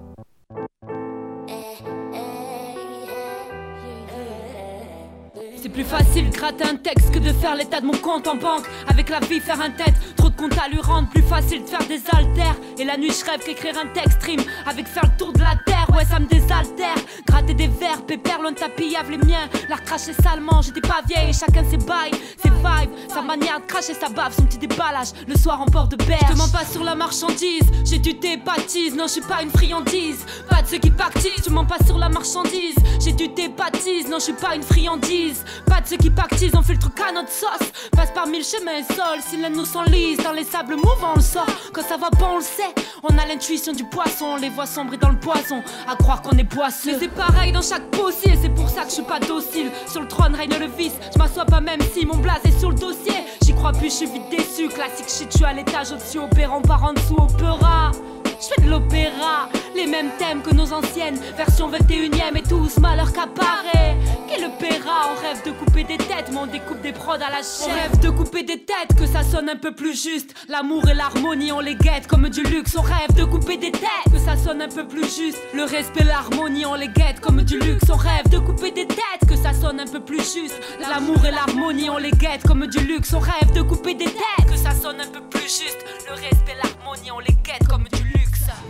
[5.61, 8.37] C'est plus facile de gratter un texte que de faire l'état de mon compte en
[8.37, 8.65] banque.
[8.87, 11.09] Avec la vie, faire un tête, trop de comptes à lui rendre.
[11.09, 12.55] Plus facile de faire des altères.
[12.79, 14.43] Et la nuit, je rêve qu'écrire un texte rime.
[14.67, 16.95] Avec faire le tour de la terre, ouais, ça me désaltère.
[17.27, 19.49] Gratter des verres, pépère, loin de tapis, les miens.
[19.69, 22.91] La recracher salement, j'étais pas vieille, chacun ses bails, ses vibes.
[23.09, 25.09] Sa manière de cracher sa bave, son petit déballage.
[25.27, 26.21] Le soir en port de berge.
[26.29, 28.95] Je te mens pas sur la marchandise, j'ai du baptise.
[28.95, 30.25] Non, je suis pas une friandise.
[30.49, 32.77] Pas de ceux qui pactisent, je mens pas sur la marchandise.
[33.01, 34.09] J'ai du baptise.
[34.09, 35.45] non, je suis pas une friandise.
[35.67, 37.73] Pas de ceux qui pactisent, on filtre qu'à notre sauce.
[37.93, 41.17] Passe par mille chemins et sols, si l'un nous s'enlise dans les sables mouvants, on
[41.17, 41.47] le sort.
[41.73, 42.75] Quand ça va pas, on le sait.
[43.03, 45.63] On a l'intuition du poisson, les voix sombrer dans le poison.
[45.91, 46.93] À croire qu'on est poisseux.
[46.93, 49.71] Mais c'est pareil dans chaque possible, c'est pour ça que je suis pas docile.
[49.91, 52.71] Sur le trône règne le vice, je m'assois pas même si mon blaze est sur
[52.71, 53.15] le dossier.
[53.43, 54.69] J'y crois plus, je suis vite déçu.
[54.69, 57.93] Classique shit, tu à l'étage au-dessus, opérant par en dessous, opéra.
[58.41, 63.13] Je fais de l'opéra, les mêmes thèmes que nos anciennes, version 21ème et tous malheur
[63.13, 63.97] qu'apparaît.
[64.29, 67.43] Qu'est l'opéra On rêve de couper des têtes, mais on découpe des prods à la
[67.43, 67.69] chaîne.
[67.69, 70.35] On rêve de couper des têtes, que ça sonne un peu plus juste.
[70.49, 72.77] L'amour et l'harmonie, on les guette comme du luxe.
[72.79, 75.39] On rêve de couper des têtes, que ça sonne un peu plus juste.
[75.53, 77.91] Le respect, l'harmonie, on les guette comme du luxe.
[77.93, 80.61] On rêve de couper des têtes, que ça sonne un peu plus juste.
[80.79, 83.13] L'amour et l'harmonie, on les guette comme du luxe.
[83.15, 85.85] On rêve de couper des têtes, que ça sonne un peu plus juste.
[86.07, 88.08] Le respect, l'harmonie, on les guette comme du luxe.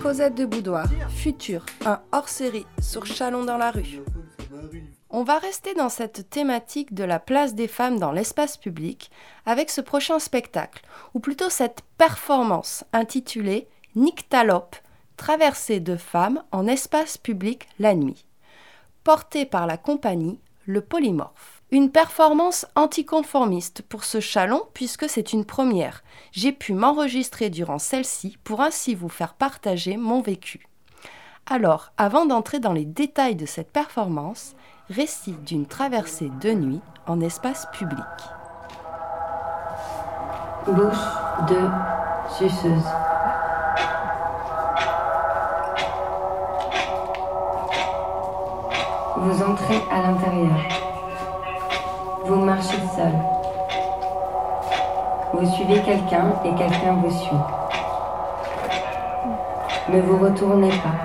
[0.03, 4.01] Cosette de Boudoir, Futur, un hors-série sur Chalon dans la rue.
[5.11, 9.11] On va rester dans cette thématique de la place des femmes dans l'espace public
[9.45, 10.83] avec ce prochain spectacle,
[11.15, 14.77] ou plutôt cette performance intitulée Nyctalope,
[15.17, 18.25] traversée de femmes en espace public la nuit,
[19.03, 21.58] portée par la compagnie Le Polymorphe.
[21.71, 26.03] Une performance anticonformiste pour ce chalon puisque c'est une première.
[26.33, 30.67] J'ai pu m'enregistrer durant celle-ci pour ainsi vous faire partager mon vécu.
[31.45, 34.55] Alors, avant d'entrer dans les détails de cette performance,
[34.89, 37.99] récit d'une traversée de nuit en espace public.
[40.67, 40.97] Bouche
[41.49, 41.69] de
[42.39, 42.89] suceuse.
[49.19, 50.78] Vous entrez à l'intérieur.
[52.29, 53.15] Vous marchez seul.
[55.33, 57.37] Vous suivez quelqu'un et quelqu'un vous suit.
[59.89, 60.99] Ne vous retournez pas.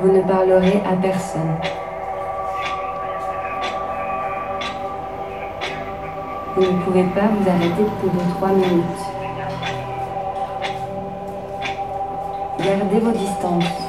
[0.00, 1.56] Vous ne parlerez à personne.
[6.56, 8.84] Vous ne pouvez pas vous arrêter plus de trois minutes.
[12.58, 13.79] Gardez vos distances.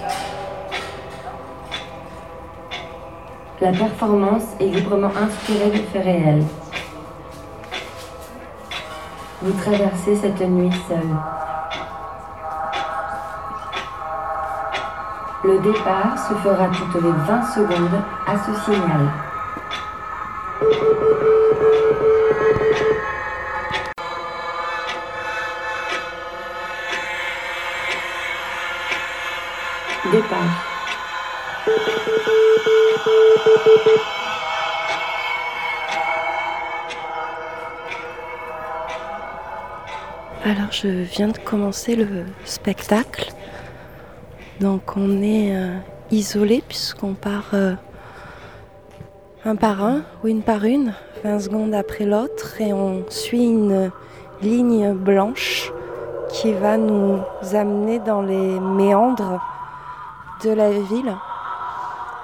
[3.61, 6.43] La performance est librement inspirée de faits réels.
[9.39, 11.07] Vous traversez cette nuit seul.
[15.43, 19.11] Le départ se fera toutes les 20 secondes à ce signal.
[30.11, 30.70] Départ.
[40.43, 43.31] Alors je viens de commencer le spectacle.
[44.59, 45.77] Donc on est euh,
[46.11, 47.73] isolé puisqu'on part euh,
[49.45, 53.91] un par un ou une par une, 20 secondes après l'autre, et on suit une
[54.41, 55.71] ligne blanche
[56.29, 57.19] qui va nous
[57.53, 59.41] amener dans les méandres
[60.43, 61.15] de la ville.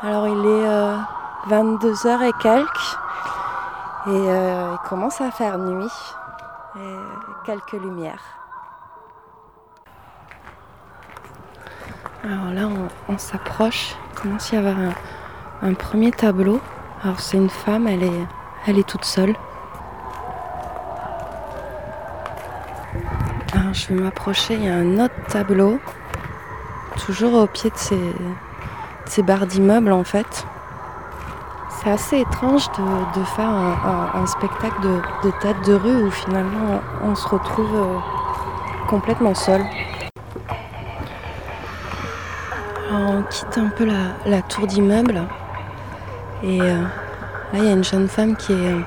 [0.03, 2.97] Alors il est 22h et quelques
[4.05, 5.91] et euh, il commence à faire nuit
[6.79, 6.95] et
[7.45, 8.21] quelques lumières.
[12.23, 12.69] Alors là
[13.09, 14.75] on, s'approche, il commence à y avoir
[15.63, 16.61] un, premier tableau.
[17.03, 19.33] Alors c'est une femme, elle est, toute seule.
[23.73, 25.79] Je vais m'approcher, il y a un autre tableau,
[26.97, 28.13] toujours au pied de ces,
[29.09, 30.45] ces barres d'immeubles en fait.
[31.79, 32.67] C'est assez étrange
[33.15, 37.97] de, faire un, spectacle de, de tête de rue où finalement on, se retrouve euh,
[38.87, 39.61] complètement seul.
[42.89, 43.87] Alors on quitte un peu
[44.25, 45.21] la, tour d'immeuble
[46.43, 46.81] et euh,
[47.53, 48.81] là il y a une jeune femme qui est, euh,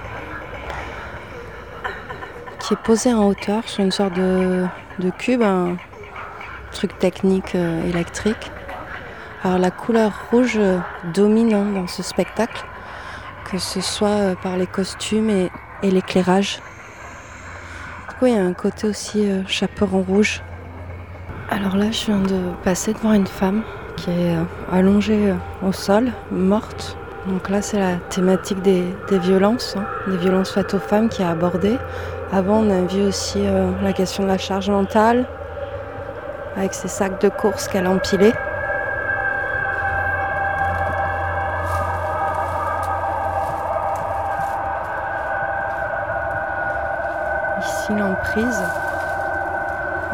[2.58, 4.66] qui est posée en hauteur sur une sorte de,
[5.18, 5.76] cube, un
[6.72, 8.50] truc technique électrique.
[9.42, 10.78] Alors la couleur rouge euh,
[11.14, 12.62] domine hein, dans ce spectacle,
[13.50, 15.50] que ce soit euh, par les costumes et,
[15.82, 16.60] et l'éclairage.
[18.18, 20.42] Coup, il y a un côté aussi euh, chaperon rouge.
[21.48, 23.62] Alors là, je viens de passer devant une femme
[23.96, 26.98] qui est euh, allongée au sol, morte.
[27.26, 31.26] Donc là, c'est la thématique des, violences, hein, des violences faites aux femmes qui est
[31.26, 31.78] abordée.
[32.30, 33.42] Avant, on a vu aussi
[33.82, 35.26] la question de la charge mentale,
[36.56, 38.32] avec ces sacs de courses qu'elle empilait.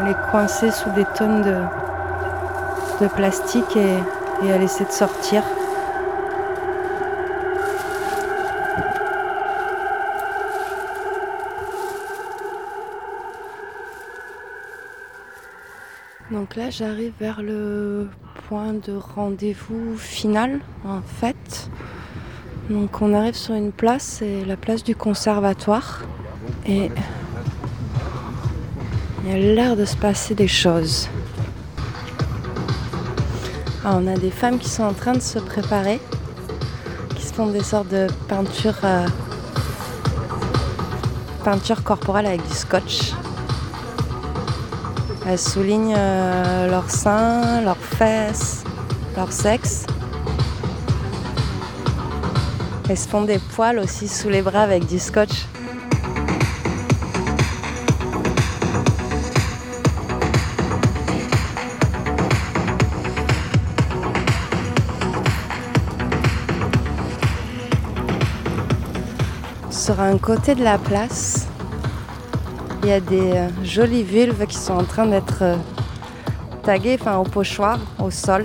[0.01, 3.99] Elle est coincée sous des tonnes de, plastique et,
[4.45, 5.43] et elle essaie de sortir.
[16.31, 18.09] Donc là, j'arrive vers le
[18.49, 21.71] point de rendez-vous final, en fait.
[22.69, 26.03] Donc on arrive sur une place, c'est la place du conservatoire.
[26.67, 26.91] Et
[29.27, 31.09] il y a l'air de se passer des choses.
[33.85, 36.01] Ah, on a des femmes qui sont en train de se préparer,
[37.17, 39.07] qui se font des sortes de peinture, euh,
[41.45, 43.15] peinture corporelle avec du scotch.
[45.27, 48.63] Elles soulignent euh, leurs seins, leurs fesses,
[49.17, 49.87] leur sexe.
[52.89, 55.47] Elles se font des poils aussi sous les bras avec du scotch.
[69.97, 71.49] Sur un côté de la place,
[72.83, 75.57] il y a des euh, jolies vulves qui sont en train d'être euh,
[76.63, 78.45] taguées enfin, au pochoir, au sol.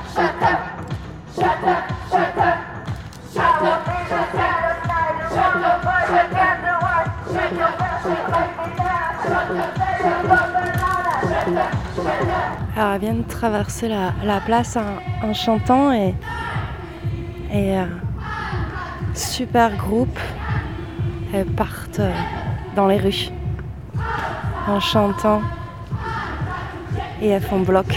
[12.75, 16.15] Alors, elle vient de traverser la, la place en, chantant et,
[17.51, 17.85] et euh,
[19.13, 20.17] super groupe.
[21.33, 22.13] Elles partent euh,
[22.75, 23.29] dans les rues
[24.67, 25.41] en chantant
[27.21, 27.93] et elles font bloc.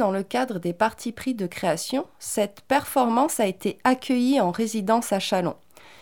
[0.00, 5.12] Dans le cadre des partis pris de création, cette performance a été accueillie en résidence
[5.12, 5.56] à Chalon.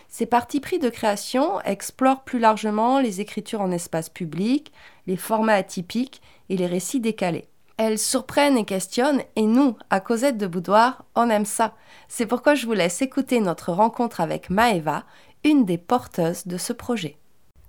[0.07, 4.71] Ces partis pris de création explorent plus largement les écritures en espace public,
[5.05, 7.49] les formats atypiques et les récits décalés.
[7.75, 11.75] Elles surprennent et questionnent, et nous, à Cosette de Boudoir, on aime ça.
[12.07, 15.03] C'est pourquoi je vous laisse écouter notre rencontre avec Maeva,
[15.43, 17.17] une des porteuses de ce projet.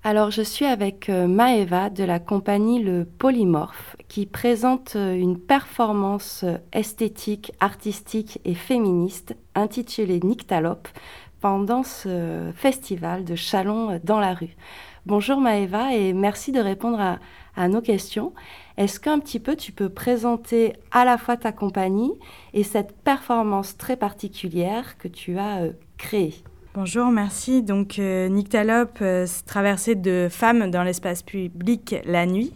[0.03, 7.53] Alors je suis avec Maeva de la compagnie Le Polymorphe qui présente une performance esthétique,
[7.61, 10.89] artistique et féministe intitulée Nyctalope
[11.43, 14.57] pendant ce festival de Chalon dans la rue.
[15.05, 17.19] Bonjour Maeva et merci de répondre
[17.57, 18.33] à, nos questions.
[18.79, 22.15] Est-ce qu'un petit peu tu peux présenter à la fois ta compagnie
[22.55, 26.43] et cette performance très particulière que tu as euh, créée?
[26.73, 27.63] Bonjour, merci.
[27.65, 28.29] Donc, euh,
[29.03, 32.53] euh, traversée de femmes dans l'espace public la nuit.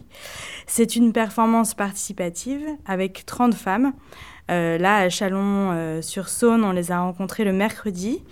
[0.67, 3.91] C'est une performance participative avec 30 femmes.
[4.49, 8.23] Euh, là, à Chalon-sur-Saône, on les a rencontrées le mercredi.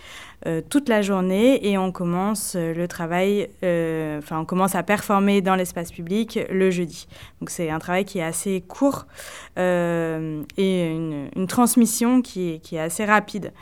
[0.45, 4.83] Euh, toute la journée et on commence euh, le travail, euh, enfin on commence à
[4.83, 7.07] performer dans l'espace public le jeudi.
[7.39, 9.05] Donc c'est un travail qui est assez court
[9.55, 9.61] et
[10.57, 13.53] une, transmission qui est assez rapide.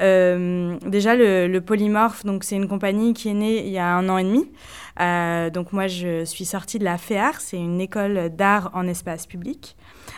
[0.00, 3.86] Euh, déjà, le, le, Polymorphe, donc c'est une compagnie qui est née il y a
[3.86, 4.50] un an et demi.
[5.00, 9.26] Euh, donc moi, je suis sortie de la FEAR, c'est une école d'art en espace
[9.26, 9.76] public,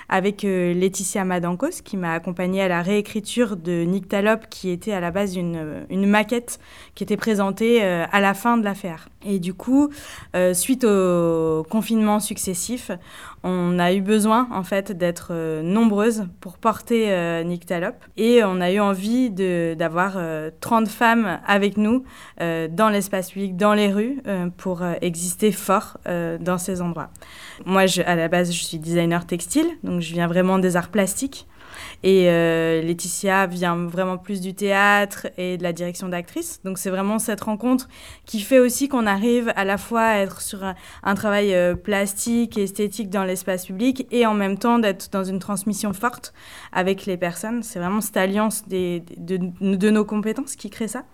[0.08, 5.00] avec euh, Laetitia Madankos, qui m'a accompagnée à la réécriture de Nyctalope, qui était à
[5.00, 6.58] la base une, une maquette
[6.94, 9.11] qui était présentée à la fin de la FEAR.
[9.24, 9.90] Et du coup,
[10.34, 12.90] euh, suite aux confinements successifs,
[13.44, 18.60] on a eu besoin en fait d'être euh, nombreuses pour porter euh, Nyctalope et on
[18.60, 20.18] a eu envie d'avoir
[20.60, 22.04] 30 femmes avec nous
[22.38, 24.22] dans l'espace public, dans les rues,
[24.56, 27.10] pour exister fort dans ces endroits.
[27.64, 31.46] Moi, à la base, je suis designer textile, donc je viens vraiment des arts plastiques.
[32.02, 36.60] Et euh, Laetitia vient vraiment plus du théâtre et de la direction d'actrice.
[36.64, 37.88] Donc c'est vraiment cette rencontre
[38.26, 41.74] qui fait aussi qu'on arrive à la fois à être sur un, un travail euh,
[41.74, 46.32] plastique et esthétique dans l'espace public et en même temps d'être dans une transmission forte
[46.72, 47.62] avec les personnes.
[47.62, 51.04] C'est vraiment cette alliance des, de, de nos compétences qui crée ça.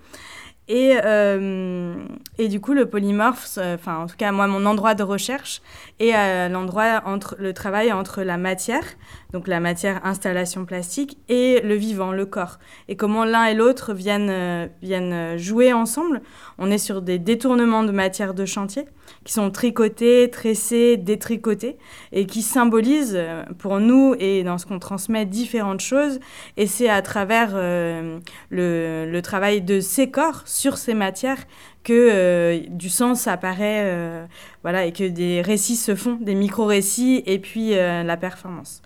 [0.68, 1.94] Et, euh,
[2.36, 5.62] et du coup, le polymorphe, enfin en tout cas moi, mon endroit de recherche
[5.98, 8.84] est à l'endroit entre le travail entre la matière,
[9.32, 12.58] donc la matière installation plastique, et le vivant, le corps.
[12.88, 16.20] Et comment l'un et l'autre viennent, euh, viennent jouer ensemble.
[16.58, 18.86] On est sur des détournements de matière de chantier
[19.28, 21.76] qui sont tricotés, tressés, détricotés,
[22.12, 26.18] et qui symbolisent euh, pour nous et dans ce qu'on transmet différentes choses.
[26.56, 31.44] Et c'est à travers euh, le, travail de ces corps sur ces matières
[31.84, 34.26] que euh, du sens apparaît,
[34.62, 38.80] voilà, et que des récits se font, des micro-récits, et puis la performance.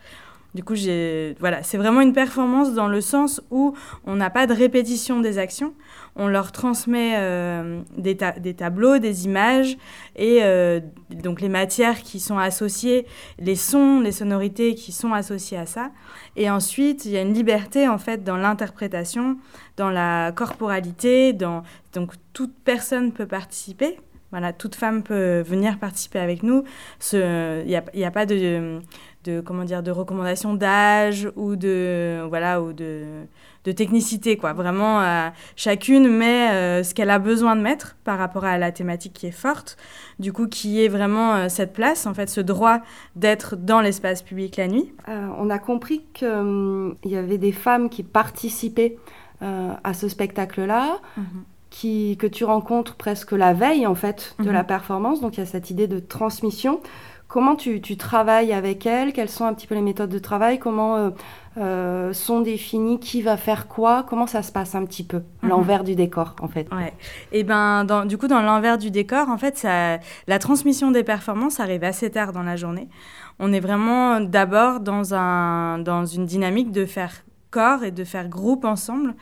[0.54, 0.74] Du coup,
[1.40, 3.74] voilà, c'est vraiment une performance dans le sens où
[4.05, 5.72] on n'a pas de répétition des actions,
[6.14, 9.78] on leur transmet euh, des, ta des, tableaux, des images
[10.14, 10.80] et euh,
[11.11, 13.07] donc les matières qui sont associées,
[13.38, 15.90] les sons, les sonorités qui sont associées à ça.
[16.36, 19.38] Et ensuite, il y a une liberté en fait dans l'interprétation,
[19.78, 21.64] dans la corporalité, donc
[22.34, 23.98] toute personne peut participer.
[24.32, 26.64] Voilà, toute femme peut venir participer avec nous.
[27.12, 28.80] Il n'y a, pas de,
[29.25, 33.27] de comment dire de recommandation d'âge ou de voilà ou de
[33.64, 34.53] de technicité, quoi.
[34.53, 38.73] Vraiment, euh, chacune met euh, ce qu'elle a besoin de mettre par rapport à la
[38.73, 39.77] thématique qui est forte,
[40.18, 42.81] du coup, qui est vraiment euh, cette place, en fait, ce droit
[43.14, 44.93] d'être dans l'espace public la nuit.
[45.07, 48.97] On a compris qu'il hum, y avait des femmes qui participaient
[49.41, 51.01] à ce spectacle-là.
[51.16, 51.43] Mm -hmm.
[51.81, 55.43] Qui, que tu rencontres presque la veille en fait de la performance, donc il y
[55.43, 56.81] a cette idée de transmission.
[57.33, 60.59] Comment tu, tu, travailles avec elles Quelles sont un petit peu les méthodes de travail?
[60.59, 61.11] Comment euh,
[61.57, 63.01] euh, sont définies?
[63.01, 64.05] Qui va faire quoi?
[64.07, 65.22] Comment ça se passe un petit peu?
[65.43, 65.49] Mhm.
[65.49, 66.68] L'envers du décor, en fait.
[66.70, 66.93] Ouais.
[67.33, 71.05] Et ben, dans- du coup, dans l'envers du décor, en fait, ça, la transmission des
[71.05, 72.89] performances arrive assez tard dans la journée.
[73.39, 78.28] On est vraiment d'abord dans, un, dans une dynamique de faire corps et de faire
[78.28, 79.14] groupe ensemble.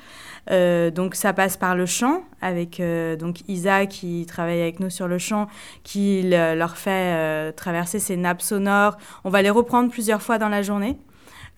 [0.51, 4.89] Euh, donc ça passe par le chant avec euh, donc Isa qui travaille avec nous
[4.91, 5.47] sur le chant,
[5.85, 8.97] qui le- leur fait euh, traverser ces nappes sonores.
[9.24, 10.97] On va les reprendre plusieurs fois dans la journée.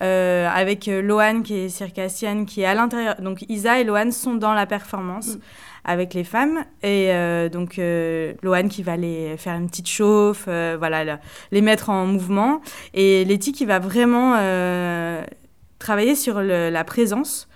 [0.03, 3.15] Euh, avec Loane qui est circassienne, qui est à l'intérieur.
[3.21, 5.39] Donc Isa et Loane sont dans la performance
[5.85, 6.65] avec les femmes.
[6.83, 11.19] Et euh, donc euh, Loane qui va les faire une petite chauffe, voilà, le-
[11.53, 12.61] les mettre en mouvement.
[12.95, 14.35] Et Letty qui va vraiment
[15.83, 17.49] travailler sur la présence.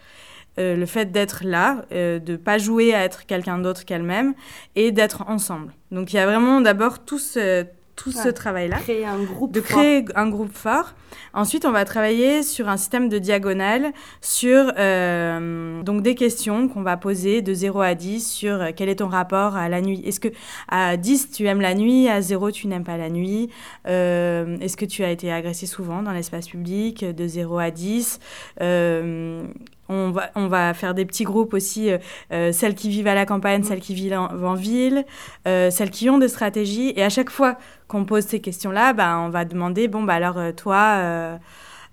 [0.59, 4.35] euh, le fait d'être là, euh, de pas jouer à être quelqu'un d'autre qu'elle-même
[4.75, 5.73] et d'être ensemble.
[5.91, 7.67] Donc il y a vraiment d'abord tout ce,
[7.97, 8.33] tout ce Ouais.
[8.33, 9.53] travail-là Créer un groupe.
[9.53, 9.79] de fort.
[9.81, 10.93] créer un groupe fort.
[11.33, 16.83] Ensuite, on va travailler sur un système de diagonale, sur euh, donc des questions qu'on
[16.83, 20.03] va poser de 0 à 10 sur euh, quel est ton rapport à la nuit?
[20.05, 20.29] Est-ce que
[20.69, 23.49] à 10 tu aimes la nuit, à 0 tu n'aimes pas la nuit?
[23.89, 27.05] Euh, Est-ce que tu as été agressé souvent dans l'espace public?
[27.05, 28.19] De 0 à 10
[28.61, 29.47] Euh,
[29.89, 31.99] on va, on va faire des petits groupes aussi, euh,
[32.33, 35.05] euh, celles qui vivent à la campagne, celles qui vivent en, ville,
[35.47, 36.93] euh, celles qui ont des stratégies.
[36.97, 37.57] Et à chaque fois
[37.89, 41.37] qu'on pose ces questions-là, bah, on va demander, bon, bah, alors toi,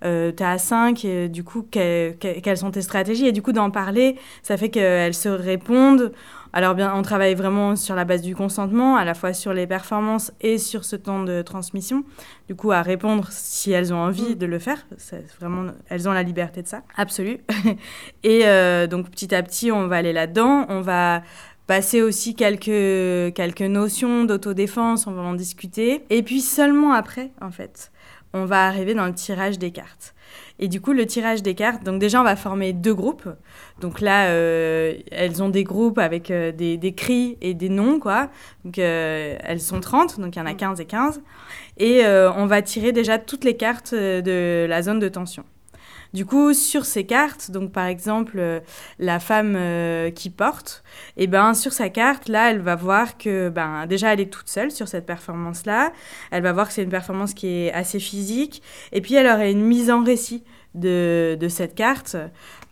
[0.05, 3.27] euh, tu à 5, et, du coup, que- que- quelles sont tes stratégies?
[3.27, 6.11] Et du coup, d'en parler, ça fait qu'elles se répondent.
[6.55, 9.65] Alors bien, on travaille vraiment sur la base du consentement, à la fois sur les
[9.65, 12.03] performances et sur ce temps de transmission.
[12.47, 14.85] Du coup, à répondre si elles ont envie de le faire.
[15.39, 17.39] Vraiment, elles ont la liberté de ça, absolue.
[18.23, 20.67] et euh, donc petit à petit, on va aller là-dedans.
[20.69, 21.23] On va
[21.65, 26.03] passer aussi quelques, quelques notions d'autodéfense, on va en discuter.
[26.11, 27.91] Et puis seulement après, en fait,
[28.33, 30.13] on va arriver dans le tirage des cartes.
[30.59, 33.27] Et du coup, le tirage des cartes, donc déjà, on va former deux groupes.
[33.81, 37.99] Donc là, euh, elles ont des groupes avec euh, des, des cris et des noms,
[37.99, 38.29] quoi.
[38.63, 41.21] Donc euh, elles sont 30, donc il y en a 15 et 15.
[41.77, 45.43] Et on va tirer déjà toutes les cartes de la zone de tension.
[46.13, 48.59] Du coup, sur ces cartes, donc par exemple, euh,
[48.99, 50.83] la femme euh, qui porte,
[51.17, 54.47] et ben sur sa carte, là, elle va voir que ben déjà elle est toute
[54.47, 55.91] seule sur cette performance-là.
[56.29, 58.61] Elle va voir que c'est une performance qui est assez physique.
[58.91, 60.43] Et puis elle aurait une mise en récit
[60.75, 62.15] de, de cette carte.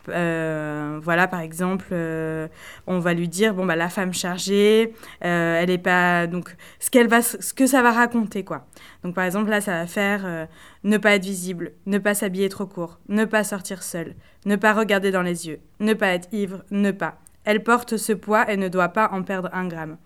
[0.08, 2.48] Euh, voilà, par exemple, euh,
[2.86, 4.94] on va lui dire bon bah la femme chargée,
[5.24, 8.66] euh, elle est pas donc ce qu'elle va, ce que ça va raconter quoi.
[9.04, 10.48] Donc par exemple là, ça va faire
[10.84, 14.72] ne pas être visible, ne pas s'habiller trop court, ne pas sortir seule, ne pas
[14.72, 17.18] regarder dans les yeux, ne pas être ivre, ne pas.
[17.44, 19.96] Elle porte ce poids et ne doit pas en perdre un gramme.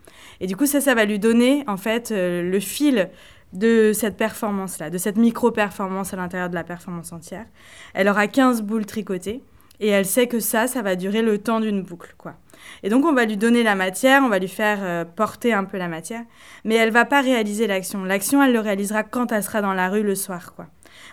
[0.40, 3.10] Et du coup ça, ça va lui donner en fait le fil
[3.56, 7.46] de cette performance-là, de cette micro-performance à l'intérieur de la performance entière.
[7.94, 9.42] Elle aura 15 boules tricotées
[9.80, 12.34] et elle sait que ça, ça va durer le temps d'une boucle, quoi.
[12.82, 15.64] Et donc on va lui donner la matière, on va lui faire euh, porter un
[15.64, 16.22] peu la matière,
[16.64, 18.04] mais elle va pas réaliser l'action.
[18.04, 20.66] L'action, elle le réalisera quand elle sera dans la rue le soir, quoi.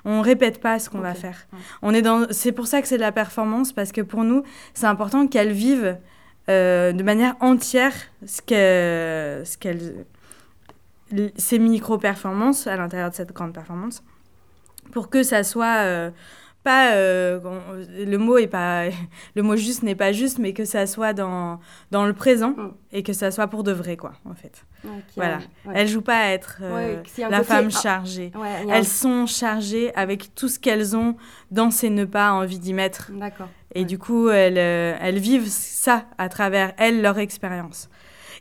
[0.05, 1.47] On répète pas ce qu'on va faire.
[1.81, 4.43] On est dans, c'est pour ça que c'est de la performance parce que pour nous,
[4.73, 5.97] c'est important qu'elle vive
[6.49, 7.93] euh, de manière entière
[8.25, 10.05] ce qu'elle, ce qu'elle,
[11.35, 14.03] ces micro-performances à l'intérieur de cette grande performance
[14.91, 16.11] pour que ça soit euh,
[16.63, 17.39] pas euh,
[18.05, 18.85] le mot est pas
[19.35, 21.59] le mot juste n'est pas juste mais que ça soit dans
[21.91, 22.71] dans le présent Mm.
[22.93, 25.73] et que ça soit pour de vrai quoi en fait Ok, voilà ouais.
[25.75, 28.85] elles jouent pas à être euh, Ouais, la côté- femme ah, chargée Ouais, un- elles
[28.85, 31.15] sont chargées avec tout ce qu'elles ont
[31.51, 33.47] dans ces ne pas envie d'y mettre D'accord.
[33.75, 37.89] et du coup, elles, elles vivent ça à travers elles, leur expérience.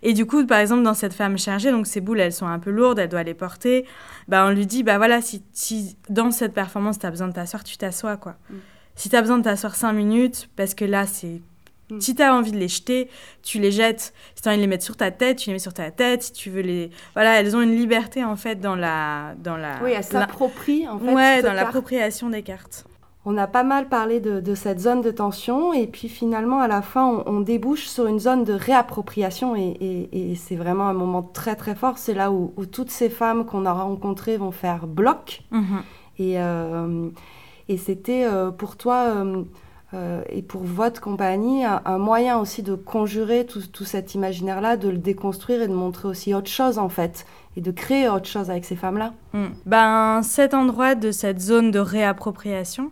[0.03, 2.59] Et du coup, par exemple, dans cette femme chargée, donc ces boules, elles sont un
[2.59, 3.87] peu lourdes, elle doit les porter.
[4.29, 7.33] Bah, on lui dit, bah voilà, si, si dans cette performance, tu as besoin de
[7.33, 8.37] t'asseoir, tu t'assois, quoi.
[8.51, 8.55] Mm.
[8.97, 11.41] Si tu as besoin de t'asseoir cinq minutes, parce que là, c'est...
[11.91, 12.01] Mm.
[12.01, 13.09] Si tu as envie de les jeter,
[13.43, 14.13] tu les jettes.
[14.35, 15.91] Si tu as envie de les mettre sur ta tête, tu les mets sur ta
[15.93, 16.25] tête.
[16.25, 16.91] Si tu veux les...
[17.15, 19.35] Voilà, elles ont une liberté, en fait, dans la...
[19.39, 21.13] Dans la Oui, elle la- s'approprie en fait.
[21.13, 22.87] Ouais, dans l'appropriation des cartes.
[23.25, 26.67] On a pas mal parlé de, de cette zone de tension et puis finalement à
[26.67, 30.89] la fin on, on débouche sur une zone de réappropriation et, et- et c'est vraiment
[30.89, 31.99] un moment très très fort.
[31.99, 35.83] C'est là où, où toutes ces femmes qu'on a rencontrées vont faire bloc Mhm.
[36.19, 37.09] et, euh,
[37.69, 39.05] et c'était euh, pour toi
[39.95, 44.77] euh, et pour votre compagnie un, un moyen aussi de conjurer tout, tout cet imaginaire-là,
[44.79, 47.25] de le déconstruire et de montrer aussi autre chose en fait
[47.57, 49.13] et de créer autre chose avec ces femmes-là.
[49.35, 49.45] Mm.
[49.67, 52.91] Ben, cet endroit de cette zone de réappropriation,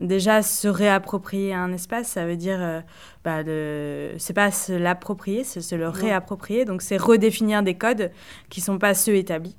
[0.00, 2.80] déjà se réapproprier un espace, ça veut dire, euh,
[3.24, 4.10] bah, de...
[4.18, 6.64] c'est pas se l'approprier, c'est se le réapproprier.
[6.64, 8.10] Donc c'est redéfinir des codes
[8.48, 9.56] qui sont pas ceux établis.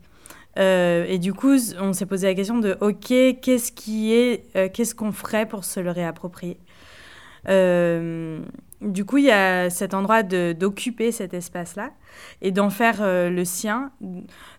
[0.59, 4.67] Euh, et du coup, on s'est posé la question de OK, qu'est-ce qui est, euh,
[4.71, 6.57] qu'est-ce qu'on ferait pour se le réapproprier?
[7.47, 8.39] Euh,
[8.81, 11.91] Du coup, il y a cet endroit d'occuper cet espace-là
[12.41, 13.91] et d'en faire le sien.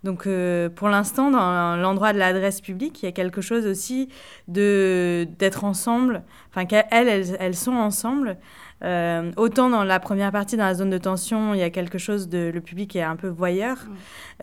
[0.04, 0.28] Donc,
[0.76, 4.08] pour l'instant, dans l'endroit de l'adresse publique, il y a quelque chose aussi
[4.46, 6.22] de d'être ensemble.
[6.50, 8.38] Enfin, qu'elles, elles, elles sont ensemble.
[8.84, 11.98] Euh, autant dans la première partie, dans la zone de tension, il y a quelque
[11.98, 13.76] chose de le public est un peu voyeur.
[13.76, 13.90] Mm.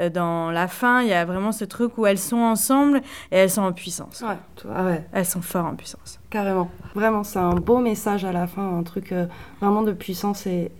[0.01, 3.37] Euh, dans la fin, il y a vraiment ce truc où elles sont ensemble et
[3.37, 4.23] elles sont en puissance.
[4.23, 5.05] Ouais, ouais.
[5.11, 6.19] Elles sont fortes en puissance.
[6.29, 6.69] Carrément.
[6.95, 9.25] Vraiment, c'est un beau message à la fin, un truc euh,
[9.61, 10.71] vraiment de puissance et,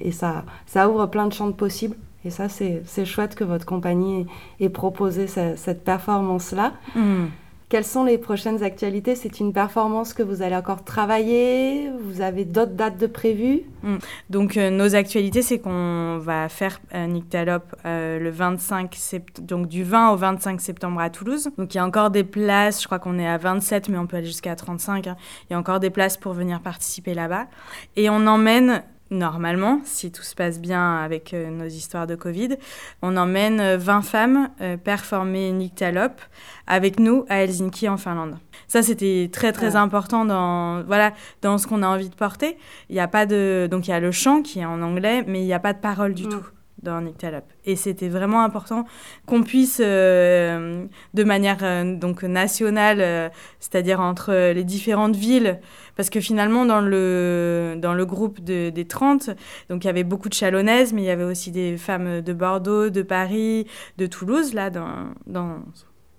[0.00, 1.96] et, ça, ça ouvre plein de champs de possibles.
[2.24, 4.26] Et ça, c'est chouette que votre compagnie
[4.60, 6.74] ait, proposé cette, performance-là.
[6.94, 7.26] Mm.
[7.70, 9.14] Quelles sont les prochaines actualités?
[9.14, 11.88] C'est une performance que vous allez encore travailler?
[12.02, 13.62] Vous avez d'autres dates de prévues?
[13.84, 13.98] Hmm.
[14.28, 19.68] Donc euh, nos actualités, c'est qu'on va faire euh, Nyctalope euh, le 25 septembre, donc
[19.68, 21.50] du 20 au 25 septembre à Toulouse.
[21.58, 24.08] Donc il y a encore des places, je crois qu'on est à 27, mais on
[24.08, 25.06] peut aller jusqu'à 35.
[25.06, 25.16] Hein.
[25.48, 27.46] Il y a encore des places pour venir participer là-bas.
[27.94, 32.56] Et on emmène normalement, si tout se passe bien avec euh, nos histoires de Covid,
[33.02, 36.20] on emmène 20 euh, femmes euh, performer Nyctalope
[36.66, 38.38] avec nous à Helsinki en Finlande.
[38.68, 42.56] Ça, c'était très très important dans voilà dans ce qu'on a envie de porter.
[42.88, 45.24] Il y a pas de donc il y a le chant qui est en anglais,
[45.26, 46.28] mais il n'y a pas de parole du mm.
[46.28, 46.46] tout
[46.82, 47.50] dans Nyctalope.
[47.64, 48.84] Et c'était vraiment important
[49.26, 53.28] qu'on puisse, euh, de manière euh, donc nationale, euh,
[53.58, 55.60] c'est-à-dire entre les différentes villes,
[55.96, 59.30] parce que finalement, dans le, dans le groupe de, des 30,
[59.68, 62.32] donc il y avait beaucoup de Chalonnaises, mais il y avait aussi des femmes de
[62.32, 63.66] Bordeaux, de Paris,
[63.98, 65.58] de Toulouse, là, dans, dans,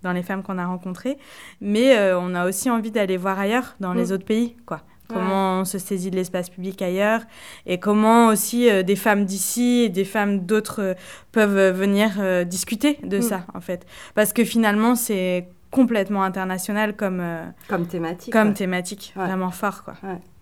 [0.03, 1.17] dans les femmes qu'on a rencontrées.
[1.61, 4.11] Mais on a aussi envie d'aller voir ailleurs, dans les mm.
[4.11, 4.81] autres pays, quoi
[5.13, 7.21] comment on se saisit de l'espace public ailleurs,
[7.65, 10.93] et comment aussi euh, des femmes d'ici et des femmes d'autres euh,
[11.31, 12.11] peuvent euh, venir
[12.45, 13.21] discuter de mm.
[13.21, 13.85] ça, en fait.
[14.15, 17.23] Parce que finalement, c'est complètement international comme,
[17.67, 18.33] comme thématique.
[18.33, 19.95] Comme thématique, vraiment fort, quoi.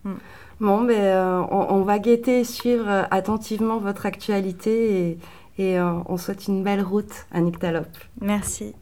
[0.03, 0.13] Mm.
[0.59, 5.17] Bon, ben, on, va guetter et suivre attentivement votre actualité
[5.57, 7.97] et, et on souhaite une belle route à Nyctalope.
[8.19, 8.75] Merci.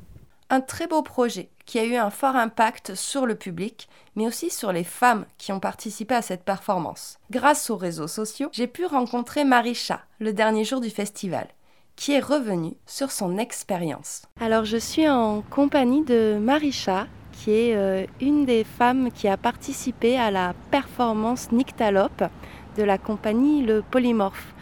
[0.49, 4.49] Un très beau projet qui a eu un fort impact sur le public, mais aussi
[4.49, 7.19] sur les femmes qui ont participé à cette performance.
[7.29, 11.47] Grâce aux réseaux sociaux, j'ai pu rencontrer Marisha le dernier jour du festival
[11.97, 14.21] qui est revenue sur son expérience.
[14.39, 19.35] Alors je suis en compagnie de Marisha, qui est euh, une des femmes qui a
[19.35, 22.23] participé à la performance Nyctalope
[22.77, 24.53] de la compagnie Le Polymorphe.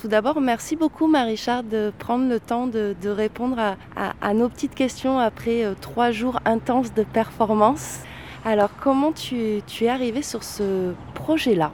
[0.00, 3.58] Tout d'abord, merci beaucoup Marie-Charles de prendre le temps de, répondre
[3.94, 7.98] à, nos petites questions après euh, trois jours intenses de performance.
[8.46, 11.72] Alors, comment tu, es arrivée sur ce projet-là?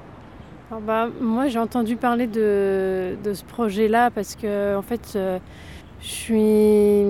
[0.73, 5.39] Bah, Moi, j'ai entendu parler de, ce projet-là parce que, en fait, euh,
[6.01, 7.05] je suis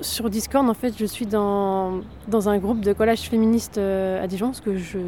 [0.00, 4.26] sur Discord, en fait, je suis dans, dans un groupe de collage féministe euh, à
[4.26, 4.98] Dijon, parce que je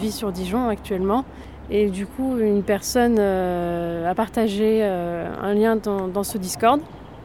[0.00, 1.26] vis sur Dijon actuellement.
[1.70, 6.80] Et du coup, une personne euh, a partagé euh, un lien dans, ce Discord.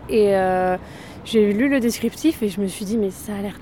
[0.09, 0.77] Et euh,
[1.25, 3.59] j'ai lu le descriptif et je me suis dit, mais ça a l'air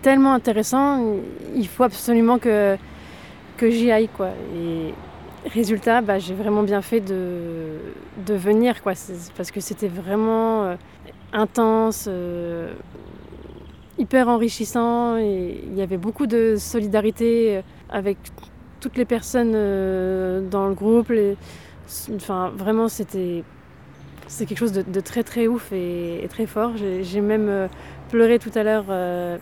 [0.00, 1.14] tellement intéressant,
[1.54, 2.76] il faut absolument que,
[3.56, 4.08] que j'y aille.
[4.08, 4.30] Quoi.
[4.56, 4.94] Et
[5.48, 7.76] résultat, bah, j'ai vraiment bien fait de,
[8.26, 8.94] de venir, quoi,
[9.36, 10.76] parce que c'était vraiment
[11.32, 12.08] intense,
[13.96, 18.18] hyper enrichissant, et il y avait beaucoup de solidarité avec
[18.82, 21.10] toutes les personnes euh, dans le groupe.
[22.14, 23.44] enfin, vraiment, c'était
[24.26, 26.72] c'est quelque chose de, très très ouf et, très fort.
[26.76, 27.68] J'ai même euh,
[28.10, 29.36] pleuré tout à l'heure euh,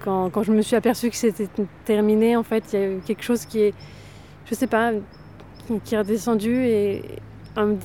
[0.00, 1.48] quand, quand, je me suis aperçue que c'était
[1.84, 2.36] terminé.
[2.36, 3.74] En fait, il y a eu quelque chose qui est,
[4.46, 4.92] je sais pas,
[5.84, 7.02] qui est redescendu et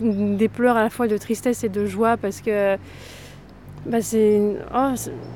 [0.01, 2.77] des pleurs à la fois de tristesse et de joie parce que
[3.85, 4.39] bah, c'est
[4.73, 4.93] oh,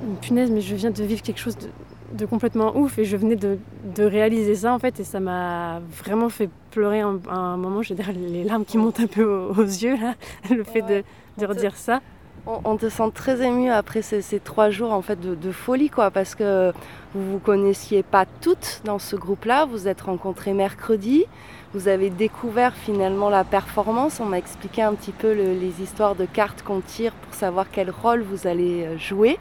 [0.07, 1.67] une punaise, mais je viens de vivre quelque chose de
[2.11, 3.57] de complètement ouf et je venais de,
[3.97, 8.43] réaliser ça en fait et ça m'a vraiment fait pleurer un, un moment j'ai les
[8.43, 10.15] larmes qui montent un peu aux, yeux là
[10.49, 11.03] le fait de,
[11.37, 12.01] de redire ça.
[12.45, 16.35] on, te sent très ému après ces, trois jours en fait de, folie quoi parce
[16.35, 16.71] que
[17.13, 21.25] vous vous connaissiez pas toutes dans ce groupe là vous êtes rencontrés mercredi
[21.73, 24.19] vous avez découvert finalement la performance.
[24.19, 27.91] On m'a expliqué un petit peu les histoires de cartes qu'on tire pour savoir quel
[27.91, 29.37] rôle vous allez euh, jouer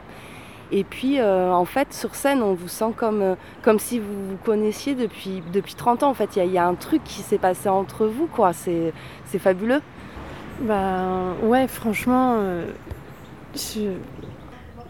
[0.71, 4.13] et puis, euh, en fait, sur scène, on vous sent comme, euh, comme si vous
[4.13, 6.09] vous connaissiez depuis, depuis 30 ans.
[6.09, 8.53] En fait, il y, a un truc qui s'est passé entre vous, quoi.
[8.53, 8.93] C'est
[9.39, 9.81] fabuleux.
[10.61, 12.37] Bah, ouais, franchement,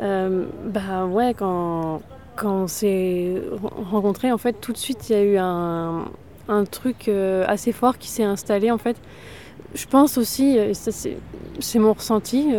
[0.02, 2.02] euh, bah, ouais, quand,
[2.36, 3.42] quand on s'est
[3.90, 6.06] rencontrés, en fait, tout de suite, il y a eu un,
[6.50, 7.10] un truc
[7.48, 8.98] assez fort qui s'est installé, en fait.
[9.76, 12.50] Je pense aussi, c'est mon ressenti,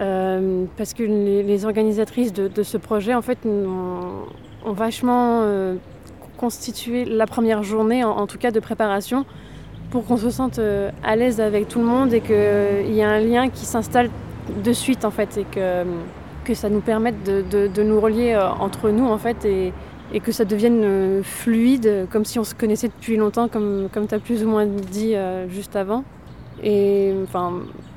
[0.00, 5.76] Euh, parce que les, organisatrices de, ce projet, en fait, ont, vachement euh,
[6.38, 9.26] constitué la première journée, en, tout cas de préparation,
[9.90, 13.04] pour qu'on se sente euh, à l'aise avec tout le monde et qu'il y ait
[13.04, 14.08] un lien qui s'installe
[14.64, 15.84] de suite, en fait, et que,
[16.44, 19.72] que ça nous permette de, nous relier entre nous, en fait, et,
[20.14, 24.14] et que ça devienne fluide, comme si on se connaissait depuis longtemps, comme, comme tu
[24.14, 25.14] as plus ou moins dit
[25.48, 26.04] juste avant.
[26.62, 27.52] Et enfin,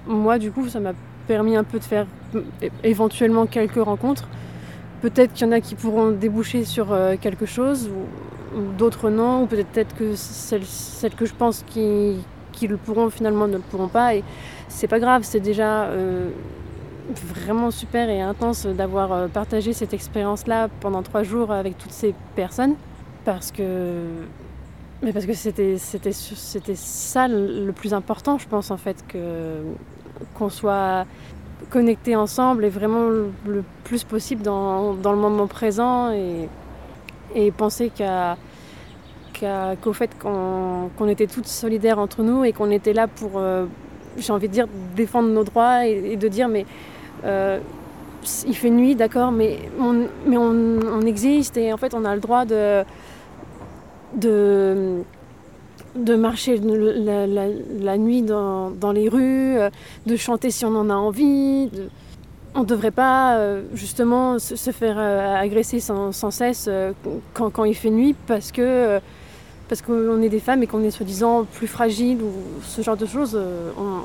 [0.06, 0.94] moi, du coup, ça m'a
[1.28, 2.06] permis un peu de faire
[2.84, 4.28] éventuellement quelques rencontres.
[5.02, 9.44] Peut-être qu'il y en a qui pourront déboucher sur euh, quelque chose, ou, d'autres non,
[9.44, 12.18] ou peut-être que celles, que je pense qui,
[12.52, 14.16] qui, le pourront finalement ne le pourront pas.
[14.16, 14.24] Et
[14.70, 16.30] c'est pas grave, c'est déjà euh,
[17.16, 22.14] vraiment super et intense d'avoir euh, partagé cette expérience-là pendant trois jours avec toutes ces
[22.36, 22.76] personnes,
[23.26, 23.64] parce que
[25.02, 29.18] mais parce que c'était ça le plus important, je pense en fait que
[30.36, 31.06] qu'on soit
[31.70, 36.50] connectés ensemble et vraiment le plus possible dans, dans le moment présent et,
[37.36, 38.38] et penser qu'à
[39.82, 43.32] qu'au qu fait qu'on qu était toutes solidaires entre nous et qu'on était là pour,
[43.36, 43.66] euh,
[44.18, 46.66] j'ai envie de dire, défendre nos droits et, de dire mais
[47.26, 47.60] euh,
[48.48, 52.22] il fait nuit, d'accord, mais, on, mais on, existe et en fait on a le
[52.22, 52.84] droit de,
[54.16, 55.02] de,
[55.96, 59.70] de marcher la, nuit dans, dans, les rues, euh,
[60.06, 61.70] de chanter si on en a envie.
[62.56, 66.70] On ne devrait pas euh, justement se, faire euh, agresser sans, cesse
[67.34, 69.00] quand, il fait nuit parce que
[69.70, 72.32] parce qu'on est des femmes et qu'on est soi-disant plus fragile ou
[72.64, 73.40] ce genre de choses.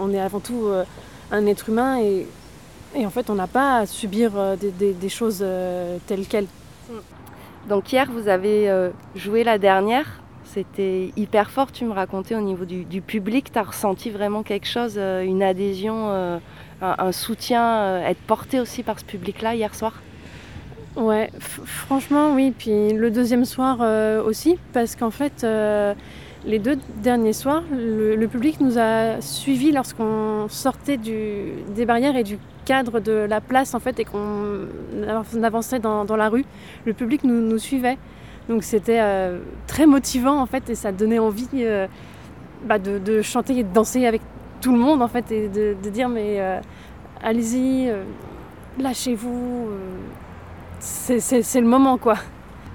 [0.01, 0.69] On, est avant tout
[1.31, 2.27] un être humain et,
[3.05, 5.45] en fait on n'a pas à subir des choses
[6.07, 6.47] telles quelles.
[7.69, 8.73] Donc hier vous avez
[9.15, 10.07] joué la dernière
[10.53, 14.67] c'était hyper fort, tu me racontais au niveau du, public, tu as ressenti vraiment quelque
[14.67, 16.39] chose, euh, une adhésion, euh,
[16.81, 19.93] un, soutien, euh, être porté aussi par ce public-là hier soir?
[20.97, 23.79] Ouais, franchement oui, puis le deuxième soir
[24.25, 25.47] aussi, parce qu'en fait
[26.45, 32.39] les deux derniers soirs, le, public nous a suivis lorsqu'on sortait des barrières et du
[32.65, 34.67] cadre de la place en fait et qu'on
[35.45, 36.45] avançait dans, la rue.
[36.85, 37.99] Le public nous suivait.
[38.49, 41.87] Donc c'était euh, très motivant en fait et ça donnait envie euh,
[42.65, 44.23] bah, de, chanter et de danser avec
[44.61, 46.61] tout le monde en fait et de, dire mais euh,
[47.23, 47.93] allez-y,
[48.79, 49.69] lâchez-vous,
[50.81, 52.17] c'est le moment quoi.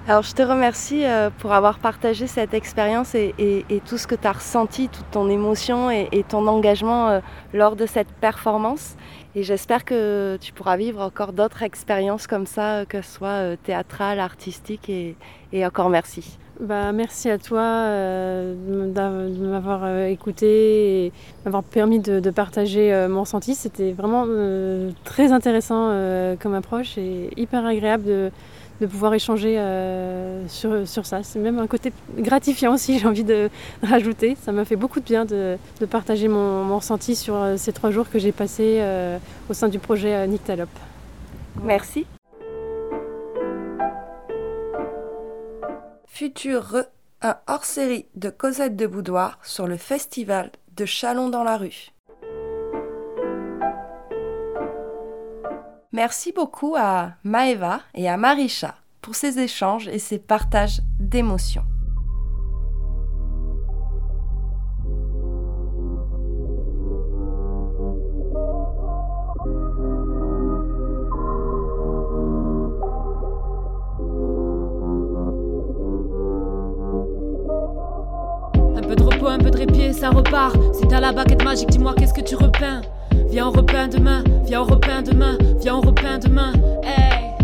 [0.06, 1.02] Alors je te remercie
[1.38, 5.90] pour avoir partagé cette expérience et, tout ce que tu as ressenti, toute ton émotion
[5.90, 7.20] et ton engagement
[7.52, 8.96] lors de cette performance.
[9.36, 14.20] Et j'espère que tu pourras vivre encore d'autres expériences comme ça, que ce soit théâtrale,
[14.20, 15.16] artistique et,
[15.52, 16.38] et encore merci.
[16.60, 21.12] Bah, merci à toi euh, de m'avoir euh, écouté et
[21.44, 23.56] m'avoir permis de, partager euh, mon ressenti.
[23.56, 28.30] C'était vraiment euh, très intéressant euh, comme approche et hyper agréable de,
[28.80, 31.22] de pouvoir échanger euh, sur, sur ça.
[31.22, 33.50] C'est même un côté gratifiant aussi, j'ai envie de
[33.82, 34.36] rajouter.
[34.42, 37.90] Ça m'a fait beaucoup de bien de, de partager mon, mon, ressenti sur ces trois
[37.90, 38.82] jours que j'ai passés
[39.48, 40.68] au sein du projet Nyctalope.
[41.62, 42.06] Merci.
[46.06, 46.84] Futur
[47.24, 51.93] un hors-série de Cosette de Boudoir sur le festival de Chalon dans la rue.
[55.94, 61.62] Merci beaucoup à Maeva et à Marisha pour ces échanges et ces partages d'émotions.
[79.26, 80.54] un peu de répit et ça repart.
[80.74, 82.82] Si t'as la baguette magique, dis-moi qu'est-ce que tu repeins?
[83.34, 86.52] Viens, on repeint demain, viens, on repeint demain, viens, on repeint demain.
[86.84, 87.34] Hey,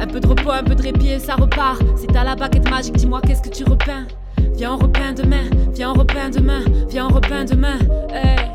[0.00, 1.80] un peu de repos, un peu de répit et ça repart.
[1.96, 4.08] Si t'as la baguette magique, dis-moi qu'est-ce que tu repeins?
[4.54, 7.78] Viens, on repeint demain, viens, on repeint demain, viens, on repeint demain.
[8.12, 8.50] Hey.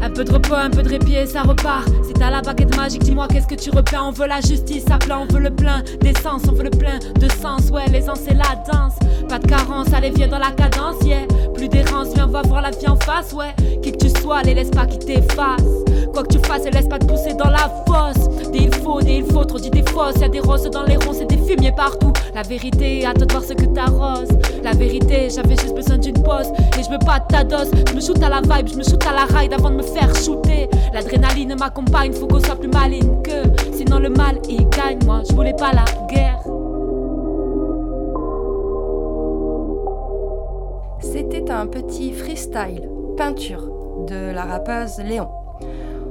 [0.00, 1.88] Un peu de repos, un peu de répit et ça repart.
[2.06, 4.04] Si t'as la baguette magique, dis-moi qu'est-ce que tu repeins?
[4.04, 7.00] On veut la justice à plat, on veut le plein d'essence, on veut le plein
[7.18, 7.68] de sens.
[7.72, 8.94] Ouais, l'essence c'est la danse.
[9.28, 11.26] Pas de carence, allez, viens dans la cadence, yeah.
[11.52, 13.56] Plus d'errance, viens, va voir la vie en face, ouais.
[13.82, 15.87] Qui que tu sois, les laisse pas qui t'effacent.
[16.12, 18.28] Quoi que tu fasses, laisse pas te pousser dans la fosse.
[18.50, 20.20] Des il faut, des il faut, trop dit des fausses.
[20.20, 22.12] Y'a des roses dans les ronds, c'est des fumiers partout.
[22.34, 24.28] La vérité, à toi de voir ce que t'arroses.
[24.62, 26.48] La vérité, j'avais juste besoin d'une pause.
[26.78, 27.70] Et je veux pas ta dose.
[27.88, 29.82] Je me shoot à la vibe, je me shoot à la ride avant de me
[29.82, 30.68] faire shooter.
[30.92, 33.42] L'adrénaline m'accompagne, faut qu'on soit plus maligne que.
[33.72, 36.40] Sinon le mal il gagne, moi je voulais pas la guerre.
[41.00, 43.70] C'était un petit freestyle, peinture,
[44.06, 45.28] de la rappeuse Léon.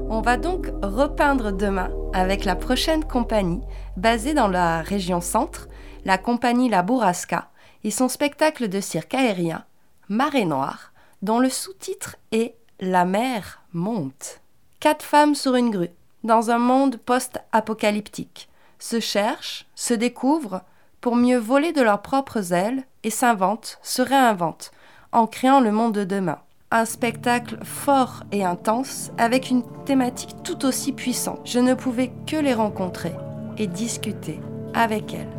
[0.10, 3.62] On va donc repeindre demain avec la prochaine compagnie,
[3.97, 5.68] basée dans la région centre,
[6.05, 7.49] la compagnie La Bourrasca,
[7.84, 9.66] et son spectacle de cirque aérien,
[10.08, 14.39] Marée Noire, dont le sous-titre est La mer monte.
[14.80, 15.91] Quatre femmes sur une grue,
[16.24, 18.47] dans un monde post-apocalyptique,
[18.80, 20.62] se cherchent, se découvrent,
[21.01, 24.72] pour mieux voler de leurs propres ailes et s'inventent, se réinventent,
[25.12, 26.39] en créant le monde de demain.
[26.70, 31.39] Un spectacle fort et intense avec une thématique tout aussi puissante.
[31.45, 33.13] Je ne pouvais que les rencontrer
[33.57, 34.41] et discuter
[34.74, 35.30] avec elles.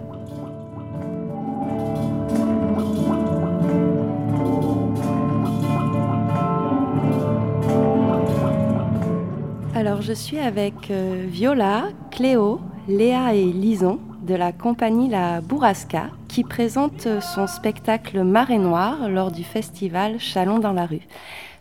[9.74, 12.58] Alors je suis avec euh, Viola, Cléo,
[12.88, 19.32] Léa et Lison de la compagnie La Bourrasca qui présente son spectacle Marée Noire lors
[19.32, 21.00] du festival Chalon dans la rue.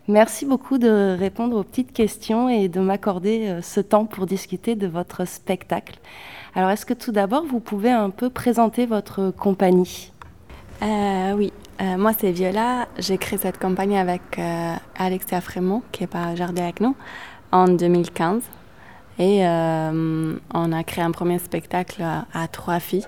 [0.06, 4.74] Merci beaucoup de répondre aux petites questions et de m'accorder euh, ce temps pour discuter
[4.74, 5.98] de votre spectacle.
[6.54, 10.12] Alors est-ce que tout d'abord vous pouvez un peu présenter votre compagnie?
[10.82, 12.86] Euh, Oui, euh, moi c'est Viola.
[12.98, 14.38] J'ai créé cette compagnie avec
[14.98, 16.94] Alexia Frémont qui est par Jardin avec nous
[17.50, 18.42] en 2015.
[19.18, 23.06] Et euh, on a créé un premier spectacle à, trois filles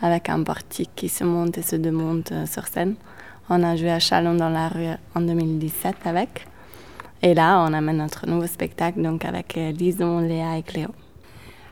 [0.00, 2.94] avec un portique qui se monte et se démonte euh, sur scène.
[3.50, 4.86] On a joué à Chalon dans la rue
[5.16, 6.46] en 2017 avec.
[7.22, 10.90] Et là, on amène notre nouveau spectacle donc avec euh, Lison, Léa et Cléo.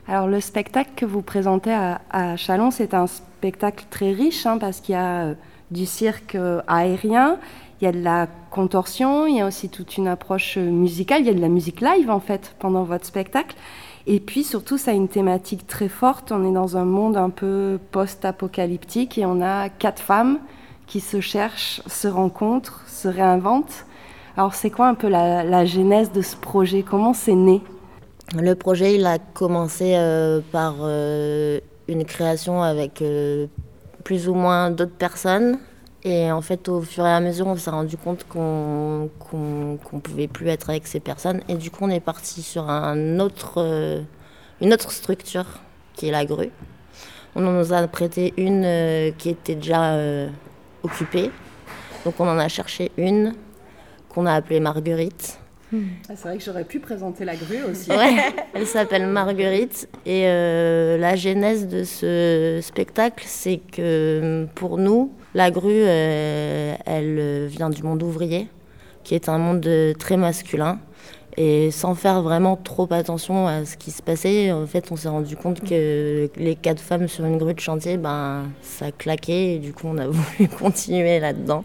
[0.09, 4.57] Alors le spectacle que vous présentez à, à Chalon, c'est un spectacle très riche hein,
[4.57, 5.33] parce qu'il y a
[5.71, 7.39] du cirque aérien,
[7.79, 11.27] il y a de la contorsion, il y a aussi toute une approche musicale, il
[11.27, 13.55] y a de la musique live en fait pendant votre spectacle.
[14.07, 16.31] Et puis surtout, ça a une thématique très forte.
[16.31, 20.39] On est dans un monde un peu post-apocalyptique et on a quatre femmes
[20.87, 23.85] qui se cherchent, se rencontrent, se réinventent.
[24.37, 26.83] Alors c'est quoi un peu la, la genèse de ce projet?
[26.83, 27.61] Comment c'est né?
[28.35, 33.47] Le projet, il a commencé euh, par euh, une création avec euh,
[34.03, 35.59] plus ou moins d'autres personnes.
[36.07, 39.99] Et en fait, au fur et à mesure, on s'est rendu compte qu'on qu'on qu'on
[39.99, 41.41] pouvait plus être avec ces personnes.
[41.49, 44.01] Et du coup, on est parti sur un autre, euh,
[44.61, 45.59] une autre structure
[45.95, 46.51] qui est la grue.
[47.35, 50.29] On en nous a prêté une euh, qui était déjà euh,
[50.81, 51.29] occupée.
[52.05, 53.33] Donc, on en a cherché une
[54.07, 55.37] qu'on a appelée Marguerite.
[55.73, 55.77] Ah,
[56.15, 57.89] C'est vrai que j'aurais pu présenter la grue aussi.
[57.89, 59.89] Ouais, elle s'appelle Marguerite.
[60.05, 67.45] Et euh, la genèse de ce spectacle, c'est que pour nous, la grue, euh, elle
[67.45, 68.47] vient du monde ouvrier,
[69.03, 70.79] qui est un monde euh, très masculin.
[71.39, 75.07] Et sans faire vraiment trop attention à ce qui se passait, en fait, on s'est
[75.07, 79.53] rendu compte que les quatre femmes sur une grue de chantier, ben, ça claquait.
[79.53, 81.63] Et du coup, on a voulu continuer là-dedans.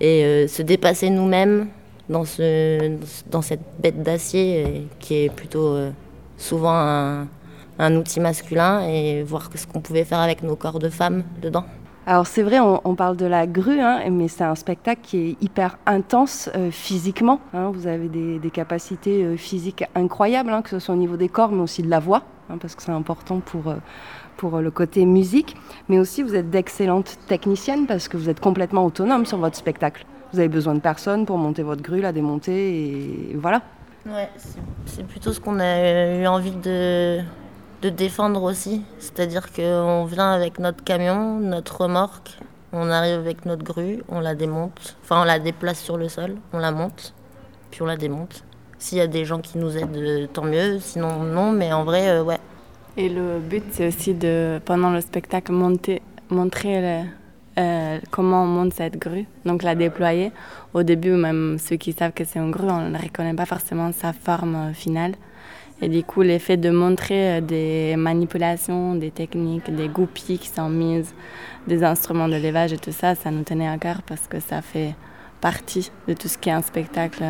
[0.00, 1.66] Et euh, se dépasser nous-mêmes
[2.08, 2.96] dans, ce,
[3.28, 4.68] dans cette bête d'acier euh,
[5.00, 5.90] qui est plutôt euh,
[6.38, 7.26] souvent
[7.78, 11.64] un outil masculin et voir ce qu'on pouvait faire avec nos corps de femmes dedans.
[12.04, 15.36] Alors c'est vrai, on, parle de la grue, hein, mais c'est un spectacle qui est
[15.40, 17.38] hyper intense euh, physiquement.
[17.54, 17.70] hein.
[17.72, 21.52] Vous avez des, capacités euh, physiques incroyables, hein, que ce soit au niveau des corps,
[21.52, 23.76] mais aussi de la voix, hein, parce que c'est important pour, euh,
[24.36, 25.56] pour le côté musique.
[25.88, 30.04] Mais aussi, vous êtes d'excellentes techniciennes, parce que vous êtes complètement autonome sur votre spectacle.
[30.32, 33.62] Vous avez besoin de personne pour monter votre grue, la démonter, et voilà.
[34.06, 34.28] Ouais,
[34.86, 37.20] c'est plutôt ce qu'on a eu envie de,
[37.82, 38.82] de défendre aussi.
[38.98, 42.38] C'est-à-dire qu'on vient avec notre camion, notre remorque,
[42.72, 44.96] on arrive avec notre grue, on la démonte.
[45.02, 47.12] Enfin, on la déplace sur le sol, on la monte,
[47.70, 48.44] puis on la démonte.
[48.78, 50.78] S'il y a des gens qui nous aident, euh, tant mieux.
[50.80, 51.52] Sinon, non.
[51.52, 52.38] Mais en vrai, euh, ouais.
[52.96, 57.04] Et le but, c'est aussi de, pendant le spectacle, monter, montrer
[57.58, 60.32] euh, comment on monte cette grue, donc la déployer.
[60.74, 63.92] Au début, même ceux qui savent que c'est une grue, on ne reconnaît pas forcément
[63.92, 65.14] sa forme finale.
[65.84, 70.68] Et du coup, l'effet de montrer euh, des manipulations, des techniques, des goupilles qui sont
[70.68, 71.12] mises,
[71.66, 74.62] des instruments de levage et tout ça, ça nous tenait à cœur parce que ça
[74.62, 74.94] fait
[75.40, 77.24] partie de tout ce qui est un spectacle.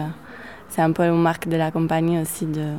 [0.69, 2.75] C'est un peu une marque de la compagnie aussi de,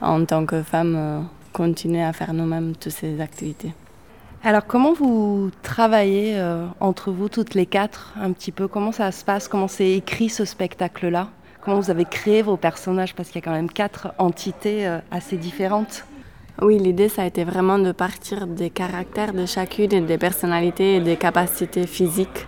[0.00, 1.20] en tant que femme, euh,
[1.52, 3.72] continuer à faire nous-mêmes toutes ces activités.
[4.42, 8.66] Alors comment vous travaillez euh, entre vous toutes les quatre un petit peu?
[8.66, 9.46] Comment ça se passe?
[9.46, 11.28] Comment c'est écrit ce spectacle-là?
[11.68, 13.14] Comment vous avez créé vos personnages?
[13.14, 16.06] Parce qu'il y a quand même quatre entités euh, assez différentes.
[16.62, 21.00] Oui, l'idée, ça a été vraiment de partir des caractères de chacune des personnalités et
[21.00, 22.46] des capacités physiques.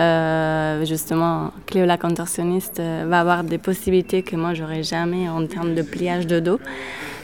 [0.00, 5.46] Euh, justement, Cléo la contorsionniste euh, va avoir des possibilités que moi, j'aurais jamais en
[5.46, 6.60] termes de pliage de dos.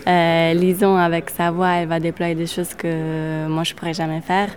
[0.07, 4.23] Euh, Lison, avec sa voix, elle va déployer des choses que moi, je pourrais jamais
[4.23, 4.49] faire.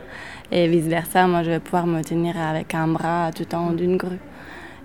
[0.53, 3.97] Et vice-versa, moi, je vais pouvoir me tenir avec un bras tout en haut d'une
[3.97, 4.19] grue.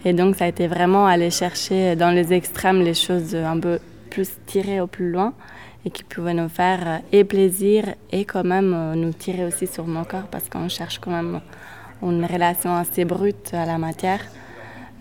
[0.05, 3.79] Et donc, ça a été vraiment aller chercher dans les extrêmes les choses un peu
[4.11, 5.33] plus tirées au plus loin
[5.85, 9.67] et qui pouvait nous faire euh, et plaisir et quand même euh, nous tirer aussi
[9.67, 11.41] sur nos corps parce qu'on cherche quand même
[12.03, 14.21] une relation assez brute à la matière.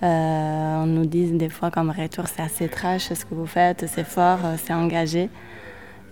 [0.03, 3.85] Euh, on nous dit des fois comme retour c'est assez trash ce que vous faites,
[3.87, 5.29] c'est fort, c'est engagé.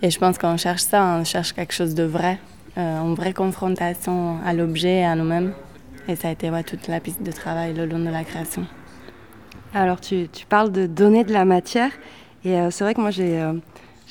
[0.02, 2.38] Et je pense qu'on cherche ça, on cherche quelque chose de vrai,
[2.78, 5.52] une vraie confrontation à l'objet et à nous-mêmes.
[6.08, 8.66] Et ça a été toute la piste de travail le long de la création.
[9.74, 11.92] Alors tu, tu parles de donner de la matière
[12.44, 13.44] et c'est vrai que moi j'ai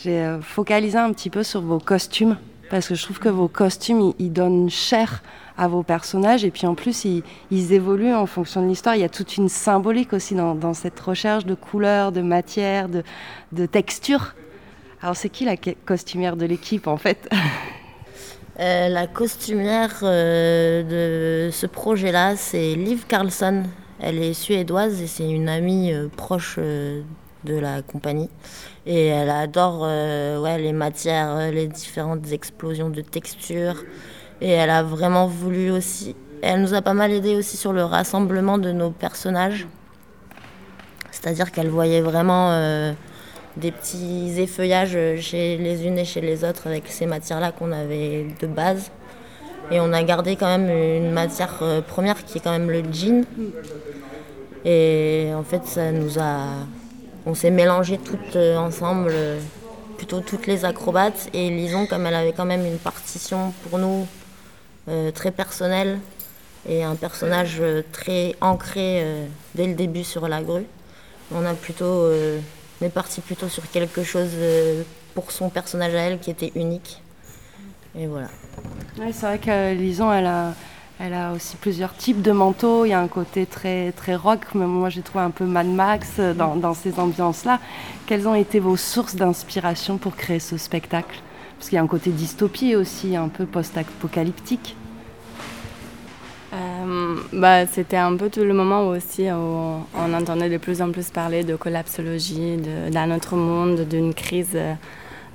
[0.03, 2.37] j'ai euh, focalisé un petit peu sur vos costumes
[2.71, 5.23] parce que je trouve que vos costumes, ils, donnent cher
[5.57, 8.95] à vos personnages et puis en plus, ils, évoluent en fonction de l'histoire.
[8.95, 13.03] Il y a toute une symbolique aussi dans, cette recherche de couleurs, de matière, de,
[13.53, 14.35] de texture.
[15.03, 17.29] Alors c'est qui la costumière de l'équipe en fait?
[18.61, 23.63] Euh, La costumière euh, de ce projet-là, c'est Liv Carlson.
[24.01, 26.59] Elle est suédoise et c'est une amie proche
[27.45, 28.31] de la compagnie.
[28.87, 33.85] Et elle adore euh, les matières, euh, les différentes explosions de textures.
[34.41, 36.15] Et elle a vraiment voulu aussi.
[36.43, 39.67] Elle nous a pas mal aidé aussi sur le rassemblement de nos personnages.
[41.11, 42.93] C'est-à-dire qu'elle voyait vraiment euh,
[43.57, 48.27] des petits effeuillages chez les unes et chez les autres avec ces matières-là qu'on avait
[48.41, 48.93] de base.
[49.71, 53.25] Et on a gardé quand même une matière première qui est quand même le jean.
[54.65, 56.39] Et en fait, ça nous a
[57.29, 59.39] on s'est mélangé toutes euh, ensemble, euh,
[59.99, 61.29] plutôt toutes les acrobates.
[61.35, 64.07] Et Lison, comme elle avait quand même une partition pour nous
[64.89, 65.99] euh, très personnelle
[66.67, 67.63] et un personnage
[67.93, 69.05] très ancré
[69.55, 70.67] dès le début sur la grue,
[71.33, 74.33] on a plutôt, on est parti plutôt sur quelque chose
[75.15, 77.01] pour son personnage à elle qui était unique.
[77.97, 78.29] Et voilà.
[79.13, 80.55] C'est vrai que Lison, elle a
[81.01, 82.85] elle a aussi plusieurs types de manteaux.
[82.85, 85.69] Il y a un côté très, très rock, mais moi j'ai trouvé un peu Mad
[85.69, 87.61] Max euh, dans, ces ambiances-là.
[88.07, 91.21] Quelles ont été vos sources d'inspiration pour créer ce spectacle?
[91.57, 94.77] Parce qu'il y a un côté dystopie aussi, un peu post-apocalyptique.
[96.53, 100.91] Euh, bah, C'était un peu tout le moment aussi où on entendait de plus en
[100.91, 102.57] plus parler de collapsologie,
[102.91, 104.75] d'un autre monde, d'une crise euh,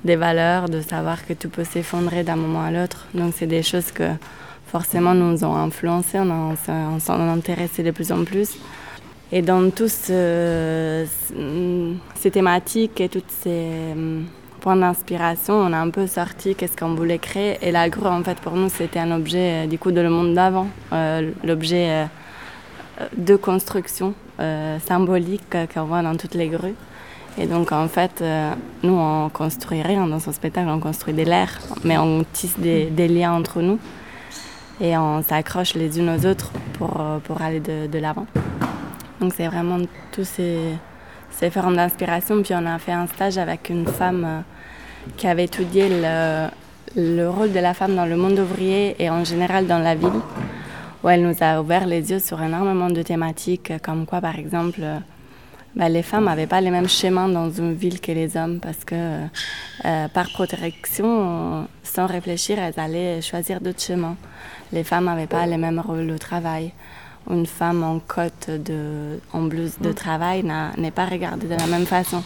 [0.04, 3.06] des valeurs, de savoir que tout peut s'effondrer d'un moment à l'autre.
[3.14, 4.10] Donc c'est des choses que
[4.66, 6.56] forcément nous ont influencés, on,
[6.98, 8.58] s'en intéressait de plus en plus.
[9.32, 11.06] Et dans toutes ces
[12.30, 14.26] thématiques et tous ces hum,
[14.60, 17.58] points d'inspiration, on a un peu sorti qu'est-ce qu'on voulait créer.
[17.62, 20.10] Et la grue, en fait, pour nous, c'était un objet euh, du coup de le
[20.10, 22.04] monde d'avant, euh, l'objet euh,
[23.16, 24.14] de construction
[24.84, 26.74] symbolique qu'on voit dans toutes les grues.
[27.36, 28.22] Et donc, en fait,
[28.82, 33.08] nous, on construit rien dans son spectacle, on construit des lairs, mais on tisse des
[33.08, 33.78] liens entre nous
[34.80, 38.26] et on s'accroche les unes aux autres pour, euh, pour aller de, de l'avant.
[39.20, 39.78] Donc c'est vraiment
[40.12, 40.58] tous ces,
[41.30, 42.42] ces formes d'inspiration.
[42.42, 44.40] Puis on a fait un stage avec une femme euh,
[45.16, 46.48] qui avait étudié le,
[46.96, 50.20] le rôle de la femme dans le monde ouvrier et en général dans la ville,
[51.02, 54.80] où elle nous a ouvert les yeux sur énormément de thématiques, comme quoi par exemple
[55.76, 58.84] bah, les femmes n'avaient pas les mêmes chemins dans une ville que les hommes parce
[58.84, 58.94] que
[59.84, 64.16] euh, par protection, sans réfléchir, elles allaient choisir d'autres chemins.
[64.72, 66.72] Les femmes n'avaient pas les mêmes rôles au travail.
[67.28, 70.44] Une femme en cotte de, en blouse de travail
[70.76, 72.22] n'est pas regardée de la même façon.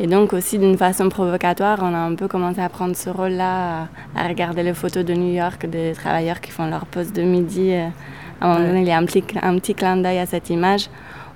[0.00, 3.88] Et donc aussi d'une façon provocatoire, on a un peu commencé à prendre ce rôle-là,
[4.14, 7.72] à, regarder les photos de New York des travailleurs qui font leur pause de midi.
[7.72, 10.50] À un moment donné, il y a un petit, un petit clin d'œil à cette
[10.50, 10.88] image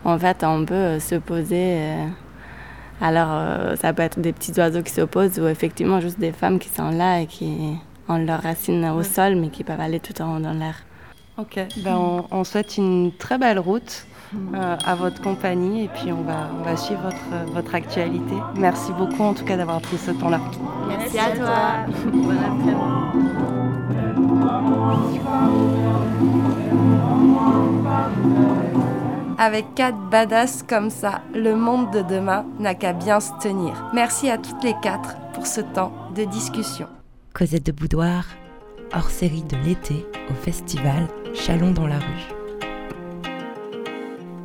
[0.04, 1.76] en fait, on peut euh, se poser.
[1.78, 2.06] Euh,
[3.00, 6.58] alors, euh, ça peut être des petits oiseaux qui s'opposent ou effectivement juste des femmes
[6.58, 7.76] qui sont là et qui
[8.08, 10.84] ont leurs racines au sol, mais qui peuvent aller tout en haut dans l'air.
[11.38, 14.06] Ok, ben on, souhaite une très belle route
[14.54, 18.34] à votre compagnie et puis on va, on va suivre votre, votre actualité.
[18.56, 20.40] Merci beaucoup en tout cas d'avoir pris ce temps-là.
[20.88, 21.86] Merci, à toi.
[28.12, 33.90] bon avec quatre badass comme ça, le monde de demain n'a qu'à bien se tenir.
[33.94, 36.86] Merci à toutes les quatre pour ce temps de discussion.
[37.32, 38.24] Cosette de Boudoir,
[38.94, 42.32] hors série de l'été au festival Chalon dans la rue.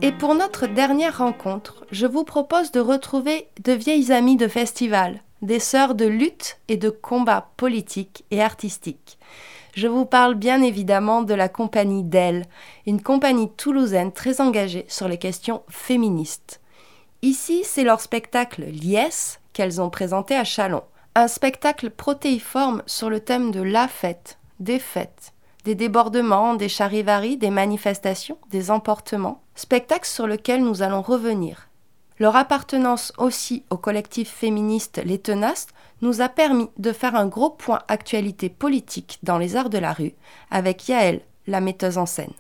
[0.02, 5.22] Et pour notre dernière rencontre, je vous propose de retrouver de vieilles amies de festival,
[5.42, 9.17] des sœurs de lutte et de combat politique et artistique.
[9.78, 12.46] Je vous parle bien évidemment de la compagnie d'Elle,
[12.88, 16.62] une compagnie toulousaine très engagée sur les questions féministes.
[17.22, 20.82] Ici, c'est leur spectacle Liesse qu'elles ont présenté à Chalon.
[21.14, 25.32] Un spectacle protéiforme sur le thème de la fête, des fêtes,
[25.64, 29.44] des débordements, des charivaris, des manifestations, des emportements.
[29.54, 31.70] Spectacle sur lequel nous allons revenir.
[32.18, 35.68] Leur appartenance aussi au collectif féministe Les Tenaces
[36.02, 39.94] nous a permis de faire un gros point actualité politique dans les arts de la
[39.94, 40.14] rue
[40.52, 42.34] avec Yaël, la metteuse en scène.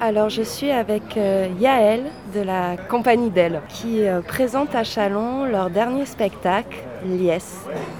[0.00, 5.46] Alors je suis avec euh, Yaël de la compagnie d'elle qui euh, présente à Chalon
[5.46, 6.76] leur dernier spectacle,
[7.06, 7.38] Lies.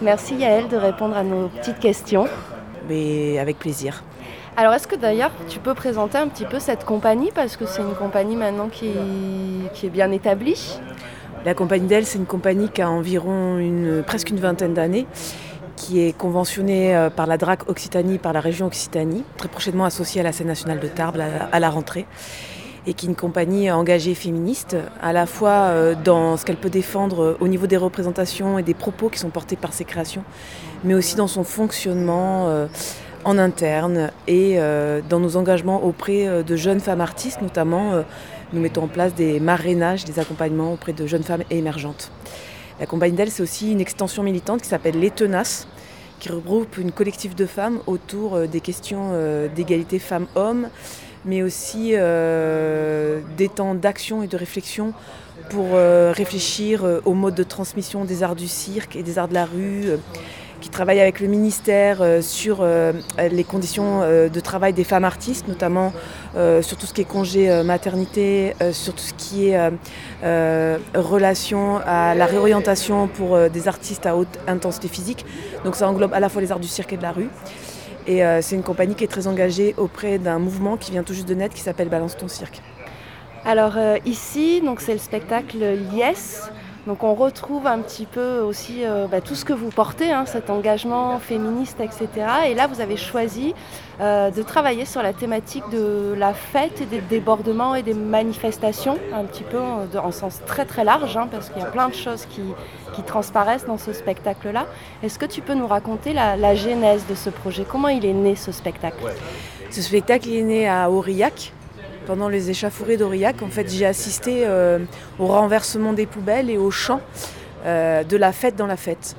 [0.02, 2.26] Merci Yaël de répondre à nos petites questions.
[2.88, 4.02] Mais avec plaisir.
[4.56, 7.30] Alors est-ce que d'ailleurs tu peux présenter un petit peu cette compagnie?
[7.34, 8.90] Parce que c'est une compagnie maintenant qui,
[9.72, 10.78] qui est bien établie
[11.44, 15.06] La compagnie d'elle, c'est une compagnie qui a environ une, presque une vingtaine d'années
[15.76, 20.22] qui est conventionnée euh, par la DRAC Occitanie, par la région Occitanie, très prochainement associée
[20.22, 21.20] à la scène nationale de Tarbes
[21.52, 22.06] à la rentrée,
[22.86, 26.70] et qui est une compagnie engagée féministe, à la fois euh, dans ce qu'elle peut
[26.70, 30.24] défendre euh, au niveau des représentations et des propos qui sont portés par ses créations,
[30.82, 32.48] mais aussi dans son fonctionnement
[33.24, 34.58] en interne et
[35.08, 38.04] dans nos engagements auprès de jeunes femmes artistes, notamment
[38.54, 42.10] nous mettons en place des marrainages, des accompagnements auprès de jeunes femmes émergentes.
[42.80, 45.66] La compagnie d'elle, c'est aussi une extension militante qui s'appelle Les Tenaces,
[46.20, 50.68] qui regroupe une collectif de femmes autour euh, des questions euh, d'égalité femmes-hommes,
[51.24, 54.92] mais aussi euh, des temps d'action et de réflexion
[55.50, 59.44] pour réfléchir au mode de transmission des arts du cirque et des arts de la
[59.44, 59.88] rue
[60.64, 62.94] qui travaille avec le ministère euh, sur euh,
[63.30, 65.92] les conditions euh, de travail des femmes artistes, notamment
[66.62, 69.70] sur tout ce qui est congé maternité, sur tout ce qui est
[70.94, 75.24] relation à la réorientation pour des artistes à haute intensité physique.
[75.64, 77.28] Donc ça englobe à la fois les arts du cirque et de la rue.
[78.08, 81.28] Et c'est une compagnie qui est très engagée auprès d'un mouvement qui vient tout juste
[81.28, 82.60] de naître qui s'appelle Balance ton cirque.
[83.44, 85.58] Alors ici, c'est le spectacle
[85.92, 86.50] Yes.
[86.86, 90.26] Donc on retrouve un petit peu aussi euh, bah, tout ce que vous portez, hein,
[90.26, 92.08] cet engagement féministe, etc.
[92.48, 93.54] Et là, vous avez choisi
[94.00, 98.98] euh, de travailler sur la thématique de la fête et des débordements et des manifestations,
[99.14, 101.94] un petit peu en, sens très très large, hein, parce qu'il y a plein de
[101.94, 102.42] choses qui,
[103.06, 104.66] transparaissent dans ce spectacle-là.
[105.02, 107.66] Est-ce que tu peux nous raconter la, la, genèse de ce projet?
[107.68, 109.04] Comment il est né ce spectacle?
[109.70, 111.52] Ce spectacle est né à Aurillac,
[112.06, 114.78] pendant les échauffourées d'Aurillac, en fait, j'ai assisté euh,
[115.18, 117.00] au renversement des poubelles et au chant
[117.66, 119.16] euh, de la fête dans la fête.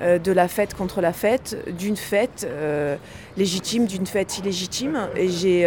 [0.00, 2.46] Euh, de la fête contre la fête, d'une fête
[3.36, 5.08] légitime, d'une fête illégitime.
[5.16, 5.66] Et j'ai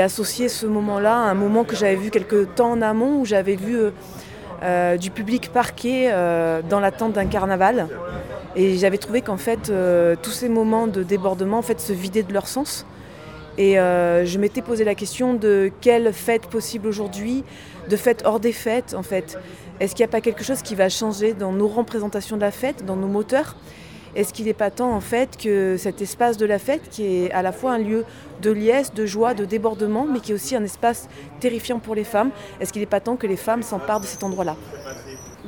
[0.00, 3.56] associé ce moment-là à un moment que j'avais vu quelques temps en amont, où j'avais
[3.56, 3.78] vu
[4.98, 6.10] du public parqué
[6.68, 7.88] dans l'attente d'un carnaval.
[8.56, 9.72] Et j'avais trouvé qu'en fait,
[10.22, 12.86] tous ces moments de débordement en fait, se vidaient de leur sens.
[13.56, 17.44] Et euh, je m'étais posé la question de quelle fête possible aujourd'hui,
[17.88, 19.38] de fête hors des fêtes en fait.
[19.80, 22.50] Est-ce qu'il n'y a pas quelque chose qui va changer dans nos représentations de la
[22.50, 23.56] fête, dans nos moteurs?
[24.16, 27.32] Est-ce qu'il n'est pas temps en fait que cet espace de la fête, qui est
[27.32, 28.04] à la fois un lieu
[28.42, 31.08] de liesse, de joie, de débordement, mais qui est aussi un espace
[31.40, 32.30] terrifiant pour les femmes,
[32.60, 34.56] est-ce qu'il n'est pas temps que les femmes s'emparent de cet endroit-là?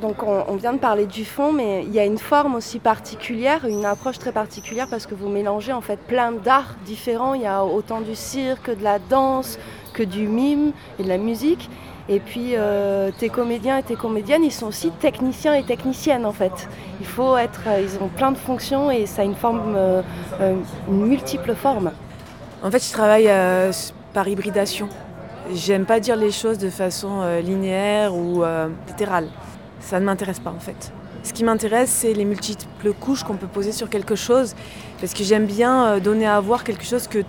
[0.01, 3.65] Donc on, vient de parler du fond, mais il y a une forme aussi particulière,
[3.65, 7.33] une approche très particulière parce que vous mélangez en fait plein d'arts différents.
[7.33, 9.57] Il y a autant du cirque, de la danse,
[9.93, 11.69] que du mime et de la musique.
[12.09, 16.31] Et puis euh, tes comédiens et tes comédiennes, ils sont aussi techniciens et techniciennes en
[16.31, 16.69] fait.
[16.99, 20.03] Il faut être, euh, ils ont plein de fonctions et ça a une forme, euh,
[20.87, 21.91] une multiple forme.
[22.63, 23.29] En fait, je travaille
[24.13, 24.89] par hybridation.
[25.53, 28.43] J'aime pas dire les choses de façon linéaire ou
[28.87, 29.27] littérale
[29.79, 30.91] ça ne m'intéresse pas en fait.
[31.23, 34.55] Ce qui m'intéresse, c'est les multiples couches qu'on peut poser sur quelque chose,
[34.99, 37.19] parce que j'aime bien euh, donner à voir quelque chose que,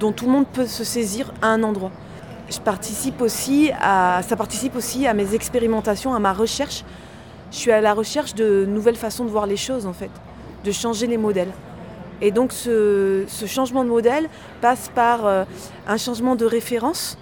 [0.00, 1.90] dont tout le monde peut se saisir à un endroit.
[2.64, 6.84] Participe aussi à, ça participe aussi à mes expérimentations, à ma recherche.
[7.50, 10.10] Je suis à la recherche de nouvelles façons de voir les choses en fait,
[10.64, 11.52] de changer les modèles.
[12.20, 14.28] Et donc ce, changement de modèle
[14.60, 15.44] passe par euh,
[15.88, 17.18] un changement de référence,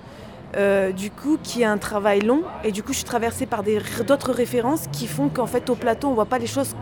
[0.57, 2.43] euh, du coup, qui est un travail long.
[2.65, 6.09] Et du coup, je suis traversée par d'autres références qui font qu'en fait, au plateau,
[6.09, 6.75] on ne voit pas les choses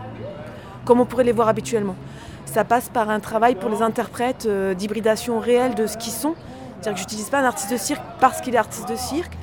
[0.85, 1.95] comme on pourrait les voir habituellement.
[2.45, 6.33] Ça passe par un travail pour les interprètes euh, d'hybridation réelle de ce qu'ils sont.
[6.81, 9.37] C'est-à-dire que j'utilise pas un artiste de cirque parce qu'il est artiste de cirque,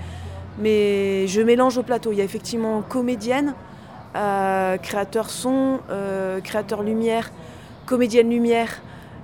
[0.59, 2.11] mais je mélange au plateau.
[2.11, 3.55] Il y a effectivement comédienne,
[4.17, 5.79] euh, créateur son,
[6.43, 7.31] créateur lumière,
[7.85, 8.81] comédienne lumière,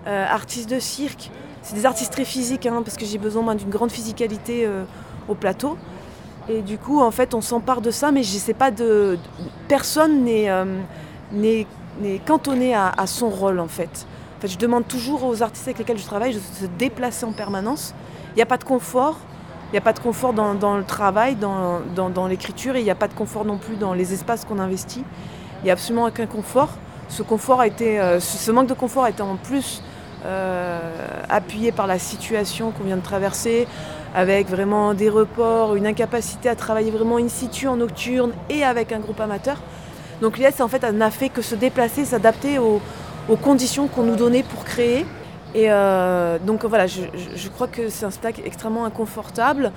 [0.06, 1.30] artiste de cirque.
[1.62, 4.84] C'est des artistes très physiques, hein, parce que j'ai besoin d'une grande physicalité euh,
[5.28, 5.76] au plateau.
[6.48, 9.18] Et du coup, en fait, on s'empare de ça, mais je sais pas de.
[9.68, 10.64] Personne n'est euh,
[12.26, 14.06] cantonné à, son rôle, en fait.
[14.38, 14.48] En fait.
[14.48, 17.94] Je demande toujours aux artistes avec lesquels je travaille de se déplacer en permanence.
[18.32, 19.18] Il n'y a pas de confort.
[19.68, 22.94] Il n'y a pas de confort dans, le travail, dans, l'écriture, et il n'y a
[22.94, 25.04] pas de confort non plus dans les espaces qu'on investit.
[25.60, 26.70] Il n'y a absolument aucun confort.
[27.08, 29.82] Ce confort a été, euh, ce manque de confort a été en plus
[31.28, 33.66] appuyé par la situation qu'on vient de traverser,
[34.14, 38.92] avec vraiment des reports, une incapacité à travailler vraiment in situ en nocturne et avec
[38.92, 39.56] un groupe amateur.
[40.20, 42.80] Donc l'IS en fait n'a fait que se déplacer, s'adapter aux,
[43.42, 45.06] conditions qu'on nous donnait pour créer.
[45.54, 49.72] Et euh, donc voilà, je, crois que c'est un spectacle extrêmement inconfortable,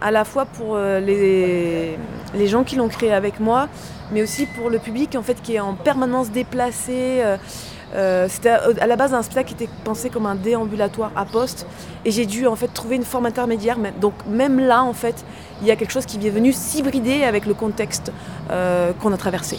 [0.00, 3.68] à la fois pour euh, les, gens qui l'ont créé avec moi,
[4.12, 7.20] mais aussi pour le public en fait qui est en permanence déplacé.
[7.22, 7.36] euh,
[7.94, 11.24] euh, C'était à, à la base un spectacle qui était pensé comme un déambulatoire à
[11.24, 11.66] poste,
[12.04, 13.76] et j'ai dû en fait trouver une forme intermédiaire.
[14.00, 15.24] Donc même là en fait,
[15.60, 18.12] il y a quelque chose qui est venu s'hybrider avec le contexte
[18.50, 19.58] euh, qu'on a traversé.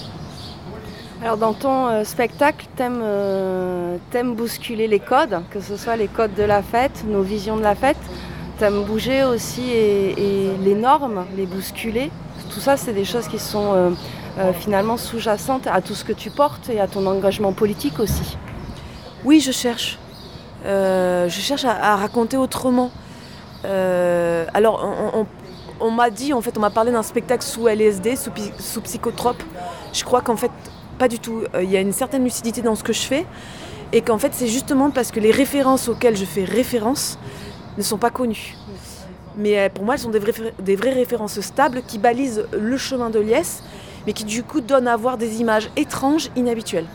[1.23, 6.07] Alors dans ton euh, spectacle, t'aimes euh, t'aimes bousculer les codes, que ce soit les
[6.07, 7.97] codes de la fête, nos visions de la fête.
[8.57, 12.11] T'aimes bouger aussi les normes, les bousculer.
[12.53, 13.95] Tout ça, c'est des choses qui sont
[14.37, 18.37] euh, finalement sous-jacentes à tout ce que tu portes et à ton engagement politique aussi.
[19.23, 19.99] Oui, je cherche.
[20.65, 22.91] Euh, je cherche à, raconter autrement.
[23.65, 25.27] Euh, alors,
[25.79, 29.41] on, m'a dit, en fait, on m'a parlé d'un spectacle sous LSD, sous, psychotrope.
[29.93, 30.51] Je crois qu'en fait,
[30.97, 31.43] pas du tout.
[31.55, 33.25] Euh, Il y a une certaine lucidité dans ce que je fais.
[33.93, 37.19] Et qu'en fait, c'est justement parce que les références auxquelles je fais référence
[37.77, 38.55] ne sont pas connues.
[39.35, 43.09] Mais pour moi, elles sont des vraies, des vraies références stables qui balisent le chemin
[43.09, 43.63] de Liès,
[44.05, 46.87] mais qui du coup donnent à voir des images étranges, inhabituelles.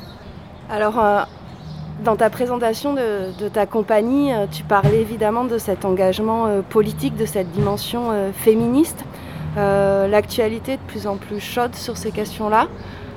[0.69, 1.23] Alors, euh,
[2.05, 7.17] dans ta présentation de, ta compagnie, euh, tu parlais évidemment de cet engagement euh, politique,
[7.17, 9.05] de cette dimension féministe.
[9.57, 12.69] L'actualité est de plus en plus chaude sur ces questions-là.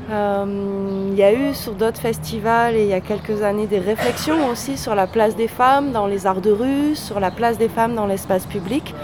[0.09, 4.47] Il y a eu sur d'autres festivals et il y a quelques années des réflexions
[4.47, 7.67] aussi sur la place des femmes dans les arts de rue, sur la place des
[7.67, 8.95] femmes dans l'espace public.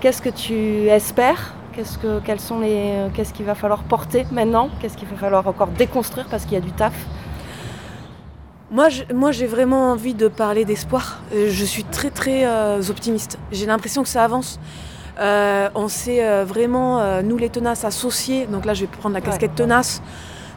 [0.00, 4.68] Qu'est-ce que tu espères Qu'est-ce que, quels sont les, qu'est-ce qu'il va falloir porter maintenant?
[4.80, 6.92] Qu'est-ce qu'il va falloir encore déconstruire parce qu'il y a du taf?
[8.70, 11.20] Moi, je- moi, j'ai vraiment envie de parler d'espoir.
[11.34, 13.38] Euh, Je suis très, très euh, optimiste.
[13.52, 14.58] J'ai l'impression que ça avance.
[15.18, 19.20] Euh, on s'est euh, vraiment, nous les tenaces associés, donc là je vais prendre la
[19.20, 20.00] casquette tenace,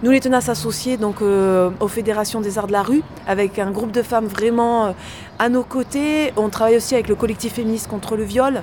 [0.01, 3.91] nous les tenaces associés donc, aux fédérations des arts de la rue, avec un groupe
[3.91, 4.93] de femmes vraiment
[5.39, 6.31] à nos côtés.
[6.37, 8.61] On travaille aussi avec le collectif féministe contre le viol.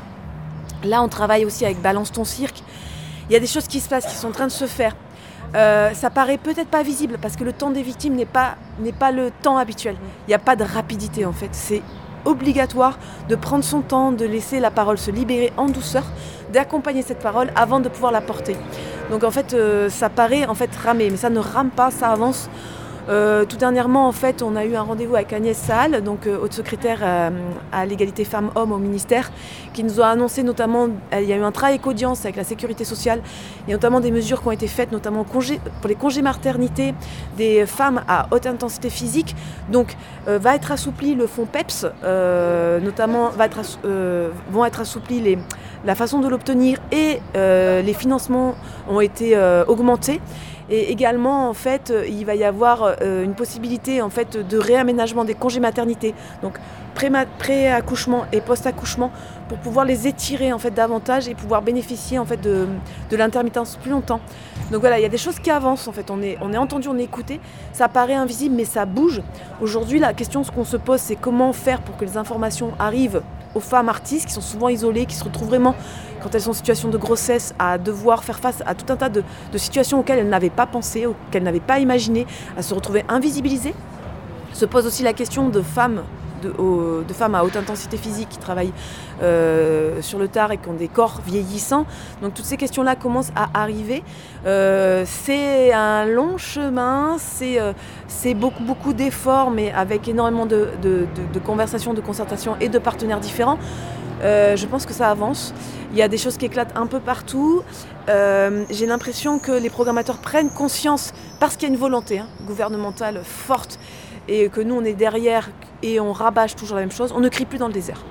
[0.85, 2.63] Là, on travaille aussi avec Balance ton cirque.
[3.29, 4.95] Il y a des choses qui se passent, qui sont en train de se faire.
[5.55, 9.31] Euh, ça paraît peut-être pas visible parce que le temps des victimes n'est pas, le
[9.43, 9.97] temps habituel.
[10.27, 11.51] Il n'y a pas de rapidité en fait.
[11.53, 11.83] C'est
[12.25, 16.05] obligatoire de prendre son temps, de laisser la parole se libérer en douceur,
[16.53, 18.57] d'accompagner cette parole avant de pouvoir la porter.
[19.11, 22.09] Donc en fait, euh, ça paraît en fait ramer, mais ça ne rame pas, ça
[22.09, 22.49] avance.
[23.09, 26.39] Euh, tout dernièrement, en fait, on a eu un rendez-vous avec Agnès Saal, donc euh,
[26.41, 27.31] haute secrétaire euh,
[27.73, 29.33] à l'égalité femmes-hommes au ministère,
[29.73, 32.37] qui nous a annoncé notamment, euh, il y a eu un travail avec audience avec
[32.37, 33.21] la sécurité sociale,
[33.67, 35.43] a notamment des mesures qui ont été faites, notamment pour
[35.89, 36.95] les congés maternité
[37.37, 39.35] des femmes à haute intensité physique.
[39.71, 39.97] Donc,
[40.27, 41.87] va être assoupli le fonds PEPS,
[42.83, 43.61] notamment va être
[44.51, 45.39] vont être assouplis
[45.85, 48.55] la façon de l'obtenir et les financements
[48.89, 49.37] ont été
[49.67, 50.21] augmentés.
[50.73, 54.57] Et également, en fait, euh, il va y avoir euh, une possibilité en fait, de
[54.57, 56.59] réaménagement des congés maternité, donc
[56.95, 59.11] pré-accouchement et post-accouchement,
[59.51, 62.67] pour pouvoir les étirer en fait, davantage et pouvoir bénéficier en fait, de,
[63.11, 64.21] l'intermittence plus longtemps.
[64.71, 66.11] Donc voilà, il y a des choses qui avancent en fait.
[66.11, 67.39] On est, on est entendu, on est écouté.
[67.75, 69.21] Ça paraît invisible, mais ça bouge.
[69.61, 73.21] Aujourd'hui, la question qu'on se pose, c'est comment faire pour que les informations arrivent
[73.55, 75.75] aux femmes artistes qui sont souvent isolées, qui se retrouvent vraiment,
[76.23, 79.09] quand elles sont en situation de grossesse, à devoir faire face à tout un tas
[79.09, 79.23] de,
[79.57, 82.27] situations auxquelles elles n'avaient pas pensé, auxquelles elles n'avaient pas imaginé,
[82.57, 83.75] à se retrouver invisibilisées.
[84.53, 86.03] Se pose aussi la question de femmes,
[86.43, 88.73] de, femmes à haute intensité physique qui travaillent
[89.23, 91.87] euh, sur le tard et qui ont des corps vieillissants.
[92.21, 94.03] Donc toutes ces questions-là commencent à arriver.
[94.47, 97.73] Euh, c'est un long chemin, c'est euh,
[98.35, 100.69] beaucoup, d'efforts, mais avec énormément de
[101.45, 103.59] conversations, de concertations et de partenaires différents.
[104.23, 105.53] Euh, je pense que ça avance.
[105.93, 107.63] Il y a des choses qui éclatent un peu partout.
[108.09, 112.29] Euh, J'ai l'impression que les programmateurs prennent conscience, parce qu'il y a une volonté hein,
[112.47, 113.79] gouvernementale forte,
[114.29, 115.51] et que nous on est derrière
[115.83, 118.03] et on rabâche toujours la même chose, on ne crie plus dans le désert.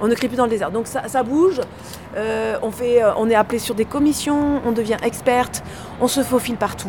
[0.00, 0.70] On ne crie plus dans le désert.
[0.70, 1.60] Donc ça, ça bouge.
[2.16, 5.62] Euh, on, fait, euh, on est appelé sur des commissions, on devient experte,
[6.00, 6.88] on se faufile partout.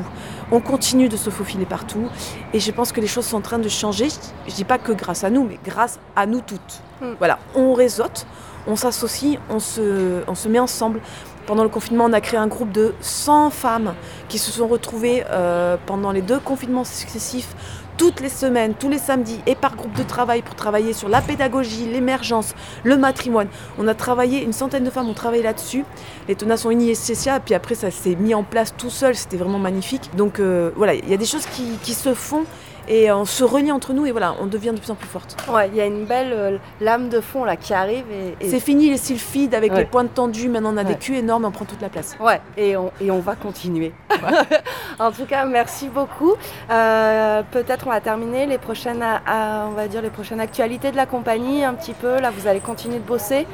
[0.52, 2.10] On continue de se faufiler partout.
[2.54, 4.10] Et je pense que les choses sont en train de changer.
[4.48, 6.82] Je ne dis pas que grâce à nous, mais grâce à nous toutes.
[7.18, 8.26] Voilà, on réseaute,
[8.68, 11.02] on s'associe, on se, on se met ensemble.
[11.46, 13.96] Pendant le confinement, on a créé un groupe de 100 femmes
[14.28, 17.56] qui se sont retrouvées euh, pendant les deux confinements successifs
[18.00, 21.22] toutes les semaines, tous les samedis et par groupe de travail pour travailler sur la
[21.22, 23.50] pédagogie, l'émergence, le matrimoine.
[23.78, 25.84] On a travaillé, une centaine de femmes ont travaillé là-dessus.
[26.30, 29.16] Les Tenas sont unies et et puis après ça s'est mis en place tout seul,
[29.16, 30.10] c'était vraiment magnifique.
[30.16, 32.46] Donc euh, voilà, il y a des choses qui se font
[32.90, 35.38] et on se renie entre nous et voilà, on devient de plus en plus forte.
[35.50, 38.06] Ouais, il y a une belle euh, lame de fond là qui arrive.
[38.12, 39.78] Et, et- C'est fini les sylphides avec Ouais.
[39.80, 42.18] les pointes tendues, maintenant on a des culs énormes, on prend toute la place.
[42.20, 43.94] Ouais, et on, et on va continuer.
[45.00, 46.34] en tout cas, merci beaucoup.
[46.72, 50.92] Euh, Peut-être on va terminer les prochaines, à- à- on va dire les prochaines actualités
[50.92, 52.20] de la compagnie un petit peu.
[52.20, 53.48] Là, vous allez continuer de bosser.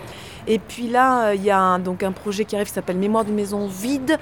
[0.47, 2.97] Et puis là, euh, il y a un, donc un projet qui arrive qui s'appelle
[2.97, 4.17] Mémoire d'une maison vide.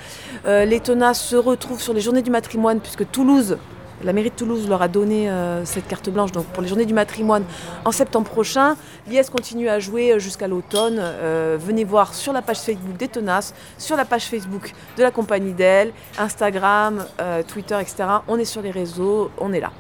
[0.45, 3.57] Euh, les Tenas se retrouvent sur les journées du matrimoine, puisque Toulouse,
[4.04, 6.86] la mairie de Toulouse leur a donné euh, cette carte blanche donc pour les journées
[6.86, 7.44] du matrimoine
[7.86, 8.76] en septembre prochain.
[9.08, 10.98] L'IS continue à jouer euh, jusqu'à l'automne.
[11.00, 15.12] Euh, venez voir sur la page Facebook des Tenas, sur la page Facebook de la
[15.12, 18.06] compagnie d'elle, Instagram, euh, Twitter, etc.
[18.28, 19.72] On est sur les réseaux, on est là.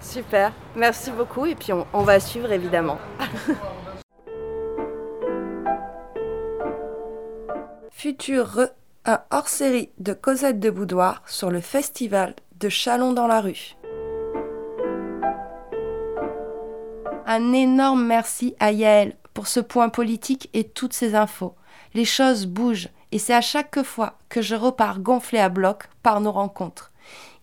[0.00, 1.46] Super, merci beaucoup.
[1.46, 2.98] Et puis on, on va suivre évidemment.
[7.90, 8.68] Futur,
[9.04, 13.74] un hors-série de Cosette de Boudoir sur le festival de Chalon dans la rue.
[17.26, 21.54] Un énorme merci à Yael pour ce point politique et toutes ces infos.
[21.94, 26.20] Les choses bougent et c'est à chaque fois que je repars gonflé à bloc par
[26.20, 26.92] nos rencontres.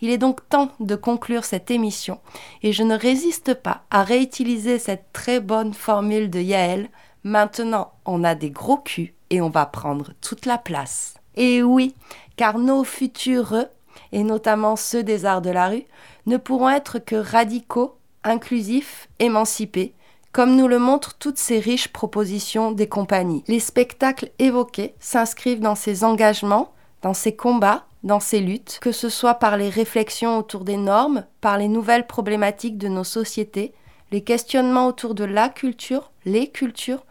[0.01, 2.19] Il est donc temps de conclure cette émission
[2.61, 6.89] et je ne résiste pas à réutiliser cette très bonne formule de Yael.
[7.23, 11.15] Maintenant, on a des gros culs et on va prendre toute la place.
[11.35, 11.95] Et oui,
[12.35, 13.67] car nos futurs,
[14.11, 15.85] et notamment ceux des arts de la rue,
[16.25, 19.93] ne pourront être que radicaux, inclusifs, émancipés,
[20.31, 23.43] comme nous le montrent toutes ces riches propositions des compagnies.
[23.47, 29.09] Les spectacles évoqués s'inscrivent dans ces engagements, dans ces combats, dans ces luttes, que ce
[29.09, 33.73] soit par les réflexions autour des normes, par les nouvelles problématiques de nos sociétés,
[34.11, 37.03] les questionnements autour de la culture, les cultures,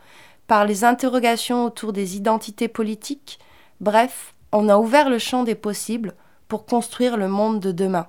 [0.47, 3.39] par les interrogations autour des identités politiques.
[3.81, 6.15] Bref, on a ouvert le champ des possibles
[6.49, 8.07] pour construire le monde de demain.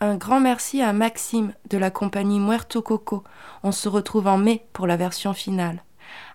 [0.00, 3.22] Un grand merci à Maxime de la compagnie Muerto Coco.
[3.62, 5.84] On se retrouve en mai pour la version finale.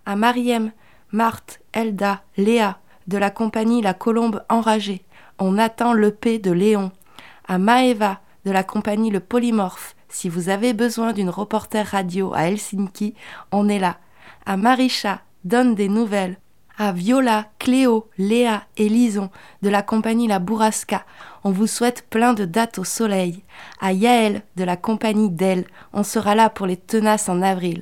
[0.05, 0.71] À Mariem,
[1.11, 5.03] Marthe, Elda, Léa de la compagnie La Colombe Enragée.
[5.39, 6.91] On attend l'EP de Léon.
[7.47, 9.95] À Maeva de la compagnie Le Polymorphe.
[10.09, 13.15] Si vous avez besoin d'une reporter radio à Helsinki,
[13.51, 13.97] on est là.
[14.45, 16.37] À Marisha, donne des nouvelles.
[16.79, 19.31] À Viola, Cléo, Léa et Lison
[19.63, 21.07] de la compagnie La Bourrasca,
[21.43, 23.43] on vous souhaite plein de dates au soleil.
[23.81, 27.81] À Yaël de la compagnie d'Elle, on sera là pour les tenaces en avril.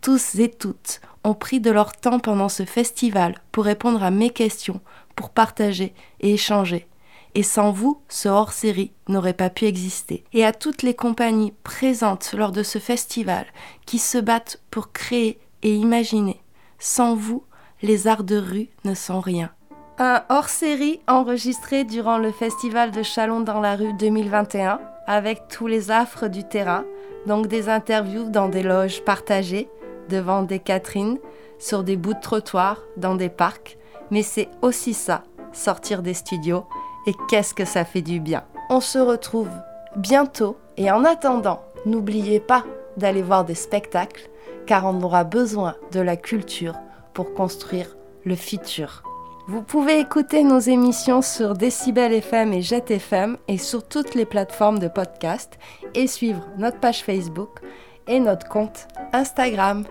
[0.00, 4.30] Tous et toutes ont pris de leur temps pendant ce festival pour répondre à mes
[4.30, 4.80] questions,
[5.14, 6.88] pour partager et échanger.
[7.36, 10.24] Et sans vous, ce hors-série n'aurait pas pu exister.
[10.32, 13.46] Et à toutes les compagnies présentes lors de ce festival
[13.84, 16.40] qui se battent pour créer et imaginer.
[16.80, 17.44] Sans vous,
[17.82, 19.50] les arts de rue ne sont rien.
[19.98, 25.90] Un hors-série enregistré durant le festival de Chalon dans la rue 2021 avec tous les
[25.90, 26.84] affres du terrain,
[27.26, 29.68] donc des interviews dans des loges partagées,
[30.08, 31.18] devant des Catherines,
[31.58, 33.78] sur des bouts de trottoir, dans des parcs,
[34.10, 35.22] mais c'est aussi ça,
[35.52, 36.64] sortir des studios,
[37.06, 38.44] et qu'est-ce que ça fait du bien.
[38.68, 39.50] On se retrouve
[39.96, 42.64] bientôt, et en attendant, n'oubliez pas
[42.96, 44.28] d'aller voir des spectacles,
[44.66, 46.74] car on aura besoin de la culture
[47.16, 49.02] pour construire le futur.
[49.48, 54.26] Vous pouvez écouter nos émissions sur Decibel FM et Jet FM et sur toutes les
[54.26, 55.58] plateformes de podcast
[55.94, 57.60] et suivre notre page Facebook
[58.06, 59.84] et notre compte Instagram.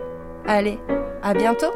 [0.46, 0.78] Allez,
[1.22, 1.72] à bientôt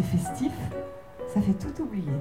[0.00, 0.52] c'est festif,
[1.32, 2.12] ça fait tout oublier.